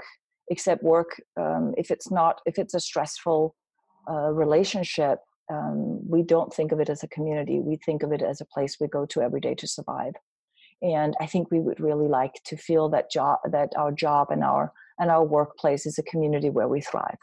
except 0.49 0.83
work 0.83 1.21
um, 1.39 1.73
if 1.77 1.91
it's 1.91 2.11
not 2.11 2.41
if 2.45 2.57
it's 2.57 2.73
a 2.73 2.79
stressful 2.79 3.55
uh, 4.09 4.31
relationship 4.31 5.19
um, 5.51 5.99
we 6.07 6.23
don't 6.23 6.53
think 6.53 6.71
of 6.71 6.79
it 6.79 6.89
as 6.89 7.03
a 7.03 7.07
community. 7.07 7.59
We 7.59 7.77
think 7.77 8.03
of 8.03 8.11
it 8.11 8.21
as 8.21 8.41
a 8.41 8.45
place 8.45 8.77
we 8.79 8.87
go 8.87 9.05
to 9.07 9.21
every 9.21 9.41
day 9.41 9.55
to 9.55 9.67
survive. 9.67 10.13
And 10.81 11.15
I 11.21 11.27
think 11.27 11.49
we 11.49 11.59
would 11.59 11.79
really 11.79 12.07
like 12.07 12.41
to 12.45 12.57
feel 12.57 12.89
that 12.89 13.11
job, 13.11 13.39
that 13.51 13.69
our 13.77 13.91
job 13.91 14.27
and 14.31 14.43
our 14.43 14.73
and 14.99 15.09
our 15.09 15.23
workplace 15.23 15.85
is 15.85 15.97
a 15.97 16.03
community 16.03 16.49
where 16.49 16.67
we 16.67 16.81
thrive. 16.81 17.17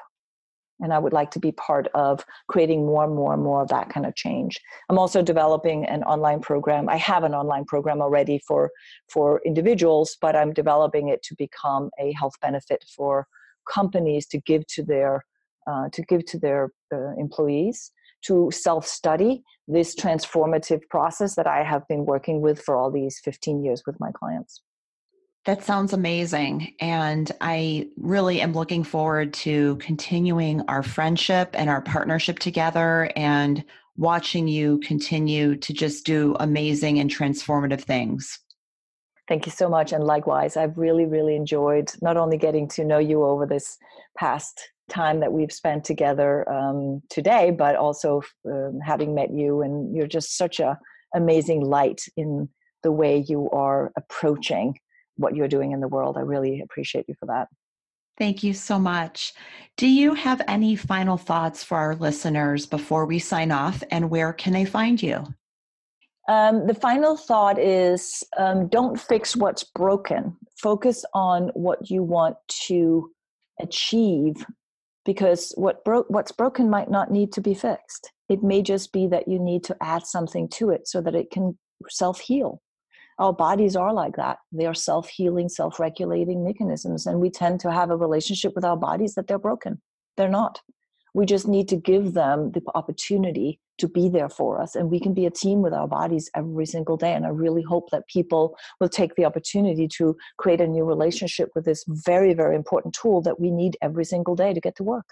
And 0.81 0.93
I 0.95 0.99
would 0.99 1.13
like 1.13 1.31
to 1.33 1.39
be 1.39 1.53
part 1.53 1.89
of 1.95 2.25
creating 2.49 2.87
more 2.87 3.05
and 3.05 3.15
more 3.15 3.35
and 3.35 3.43
more 3.43 3.63
of 3.63 3.69
that 3.69 3.91
kind 3.91 4.07
of 4.07 4.15
change. 4.15 4.59
I'm 4.89 4.99
also 4.99 5.21
developing 5.23 5.85
an 5.85 6.03
online 6.05 6.41
program. 6.41 6.89
I 6.89 6.97
have 6.97 7.23
an 7.23 7.35
online 7.35 7.67
program 7.67 8.01
already 8.01 8.41
for 8.47 8.71
for 9.09 9.41
individuals, 9.45 10.17
but 10.21 10.35
I'm 10.35 10.53
developing 10.53 11.09
it 11.09 11.23
to 11.25 11.35
become 11.37 11.91
a 11.99 12.13
health 12.13 12.35
benefit 12.41 12.85
for 12.97 13.27
companies 13.71 14.27
to 14.29 14.41
give 14.41 14.67
to 14.69 14.83
their 14.83 15.25
uh, 15.67 15.89
to 15.93 16.03
give 16.03 16.25
to 16.27 16.39
their 16.39 16.71
uh, 16.93 17.15
employees 17.19 17.93
to 18.23 18.51
self 18.53 18.87
study 18.87 19.43
this 19.69 19.95
transformative 19.95 20.81
process 20.89 21.37
that 21.37 21.47
I 21.47 21.63
have 21.63 21.87
been 21.89 22.05
working 22.05 22.41
with 22.41 22.61
for 22.61 22.77
all 22.77 22.91
these 22.91 23.21
15 23.21 23.63
years 23.65 23.83
with 23.87 23.99
my 24.01 24.11
clients. 24.13 24.63
That 25.47 25.65
sounds 25.65 25.93
amazing. 25.93 26.75
And 26.81 27.31
I 27.41 27.89
really 27.97 28.43
am 28.43 28.53
looking 28.53 28.85
forward 28.85 29.33
to 29.35 29.77
continuing 29.77 30.61
our 30.69 30.83
friendship 30.83 31.51
and 31.55 31.71
our 31.71 31.81
partnership 31.81 32.39
together 32.39 33.11
and 33.17 33.65
watching 33.97 34.49
you 34.49 34.79
continue 34.79 35.57
to 35.57 35.73
just 35.73 36.05
do 36.05 36.37
amazing 36.41 36.99
and 36.99 37.11
transformative 37.11 37.81
things. 37.81 38.39
Thank 39.29 39.47
you 39.47 39.53
so 39.53 39.69
much. 39.69 39.93
And 39.93 40.05
likewise, 40.05 40.57
I've 40.57 40.77
really, 40.77 41.07
really 41.07 41.37
enjoyed 41.37 41.91
not 42.03 42.17
only 42.17 42.37
getting 42.37 42.67
to 42.69 42.85
know 42.85 42.99
you 42.99 43.25
over 43.25 43.47
this 43.47 43.79
past 44.19 44.61
time 44.91 45.21
that 45.21 45.33
we've 45.33 45.53
spent 45.53 45.85
together 45.85 46.51
um, 46.53 47.03
today, 47.09 47.51
but 47.51 47.77
also 47.77 48.23
um, 48.47 48.79
having 48.85 49.15
met 49.15 49.33
you. 49.33 49.63
And 49.63 49.95
you're 49.97 50.07
just 50.07 50.37
such 50.37 50.61
a 50.61 50.79
amazing 51.15 51.63
light 51.63 52.03
in 52.17 52.49
the 52.83 52.93
way 52.93 53.25
you 53.29 53.49
are 53.51 53.93
approaching 53.97 54.79
what 55.17 55.35
you're 55.37 55.49
doing 55.49 55.73
in 55.73 55.81
the 55.81 55.89
world. 55.89 56.17
I 56.17 56.21
really 56.21 56.61
appreciate 56.61 57.07
you 57.09 57.15
for 57.19 57.27
that. 57.27 57.49
Thank 58.19 58.43
you 58.43 58.53
so 58.53 58.79
much. 58.79 59.33
Do 59.77 59.87
you 59.87 60.15
have 60.15 60.43
any 60.47 60.77
final 60.77 61.17
thoughts 61.17 61.65
for 61.65 61.79
our 61.79 61.95
listeners 61.95 62.67
before 62.67 63.07
we 63.07 63.19
sign 63.19 63.51
off? 63.51 63.83
And 63.91 64.11
where 64.11 64.33
can 64.33 64.53
they 64.53 64.67
find 64.67 65.03
you? 65.03 65.25
Um, 66.29 66.67
the 66.67 66.75
final 66.75 67.17
thought 67.17 67.59
is 67.59 68.23
um, 68.39 68.69
don't 68.69 69.01
fix 69.01 69.35
what's 69.35 69.65
broken. 69.65 70.37
Focus 70.63 71.05
on 71.15 71.49
what 71.55 71.91
you 71.91 72.03
want 72.03 72.37
to 72.67 73.11
achieve 73.59 74.45
because 75.13 75.53
what 75.57 75.85
broke 75.85 76.07
what's 76.09 76.33
broken 76.33 76.71
might 76.71 76.91
not 76.91 77.11
need 77.11 77.33
to 77.33 77.41
be 77.41 77.55
fixed. 77.55 78.13
It 78.29 78.43
may 78.43 78.63
just 78.63 78.93
be 78.93 79.09
that 79.09 79.27
you 79.27 79.39
need 79.39 79.65
to 79.65 79.77
add 79.81 80.07
something 80.07 80.49
to 80.51 80.71
it 80.71 80.87
so 80.87 81.01
that 81.01 81.15
it 81.15 81.31
can 81.31 81.59
self 81.89 82.21
heal 82.21 82.61
our 83.21 83.35
bodies 83.35 83.77
are 83.77 83.93
like 83.93 84.17
that. 84.17 84.39
They 84.51 84.67
are 84.67 84.75
self 84.75 85.09
healing, 85.09 85.51
self 85.51 85.79
regulating 85.79 86.43
mechanisms. 86.43 87.07
And 87.07 87.21
we 87.21 87.31
tend 87.31 87.61
to 87.61 87.71
have 87.71 87.91
a 87.91 87.97
relationship 87.97 88.53
with 88.55 88.65
our 88.65 88.79
bodies 88.79 89.15
that 89.15 89.27
they're 89.29 89.39
broken. 89.39 89.81
They're 90.17 90.29
not. 90.29 90.61
We 91.15 91.27
just 91.27 91.47
need 91.47 91.69
to 91.69 91.77
give 91.77 92.15
them 92.15 92.53
the 92.53 92.63
opportunity 92.75 93.61
to 93.81 93.89
be 93.89 94.09
there 94.09 94.29
for 94.29 94.61
us. 94.61 94.75
And 94.77 94.91
we 94.91 95.01
can 95.01 95.15
be 95.15 95.27
a 95.27 95.31
team 95.31 95.63
with 95.63 95.73
our 95.73 95.89
bodies 95.89 96.31
every 96.35 96.67
single 96.67 96.97
day. 96.97 97.13
And 97.13 97.27
I 97.27 97.31
really 97.31 97.63
hope 97.63 97.91
that 97.91 98.07
people 98.09 98.57
will 98.81 98.89
take 98.89 99.15
the 99.17 99.25
opportunity 99.25 99.89
to 99.99 100.17
create 100.39 100.61
a 100.61 100.67
new 100.67 100.85
relationship 100.85 101.51
with 101.55 101.65
this 101.65 101.85
very, 101.89 102.35
very 102.35 102.57
important 102.57 102.95
tool 102.95 103.21
that 103.23 103.41
we 103.41 103.51
need 103.51 103.77
every 103.83 104.05
single 104.05 104.37
day 104.37 104.55
to 104.55 104.61
get 104.61 104.77
to 104.77 104.83
work. 104.83 105.07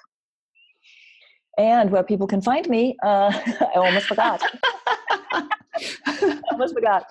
And 1.58 1.90
where 1.90 2.04
people 2.04 2.28
can 2.28 2.40
find 2.40 2.68
me, 2.68 2.96
uh, 3.04 3.32
I 3.60 3.72
almost 3.74 4.06
forgot. 4.06 4.42
I 5.32 6.40
almost 6.52 6.74
forgot. 6.74 7.04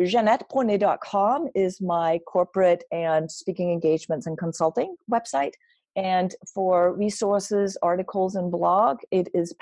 JeanetteBronee.com 0.00 1.48
is 1.56 1.80
my 1.80 2.20
corporate 2.28 2.84
and 2.92 3.30
speaking 3.30 3.72
engagements 3.72 4.26
and 4.26 4.38
consulting 4.38 4.94
website. 5.10 5.54
And 5.96 6.32
for 6.54 6.94
resources, 6.94 7.76
articles, 7.82 8.36
and 8.36 8.52
blog, 8.52 8.98
it 9.10 9.28
is 9.34 9.52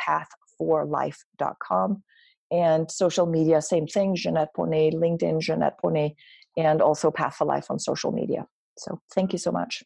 path4life.com. 0.60 2.02
And 2.50 2.90
social 2.90 3.26
media, 3.26 3.60
same 3.60 3.86
thing, 3.86 4.14
Jeanette 4.14 4.50
Bronée, 4.56 4.94
LinkedIn, 4.94 5.40
Jeanette 5.40 5.80
Bronée, 5.82 6.14
and 6.56 6.80
also 6.80 7.10
Path 7.10 7.36
for 7.36 7.44
Life 7.44 7.70
on 7.70 7.78
social 7.78 8.12
media. 8.12 8.46
So 8.78 9.00
thank 9.14 9.32
you 9.32 9.38
so 9.38 9.50
much. 9.50 9.82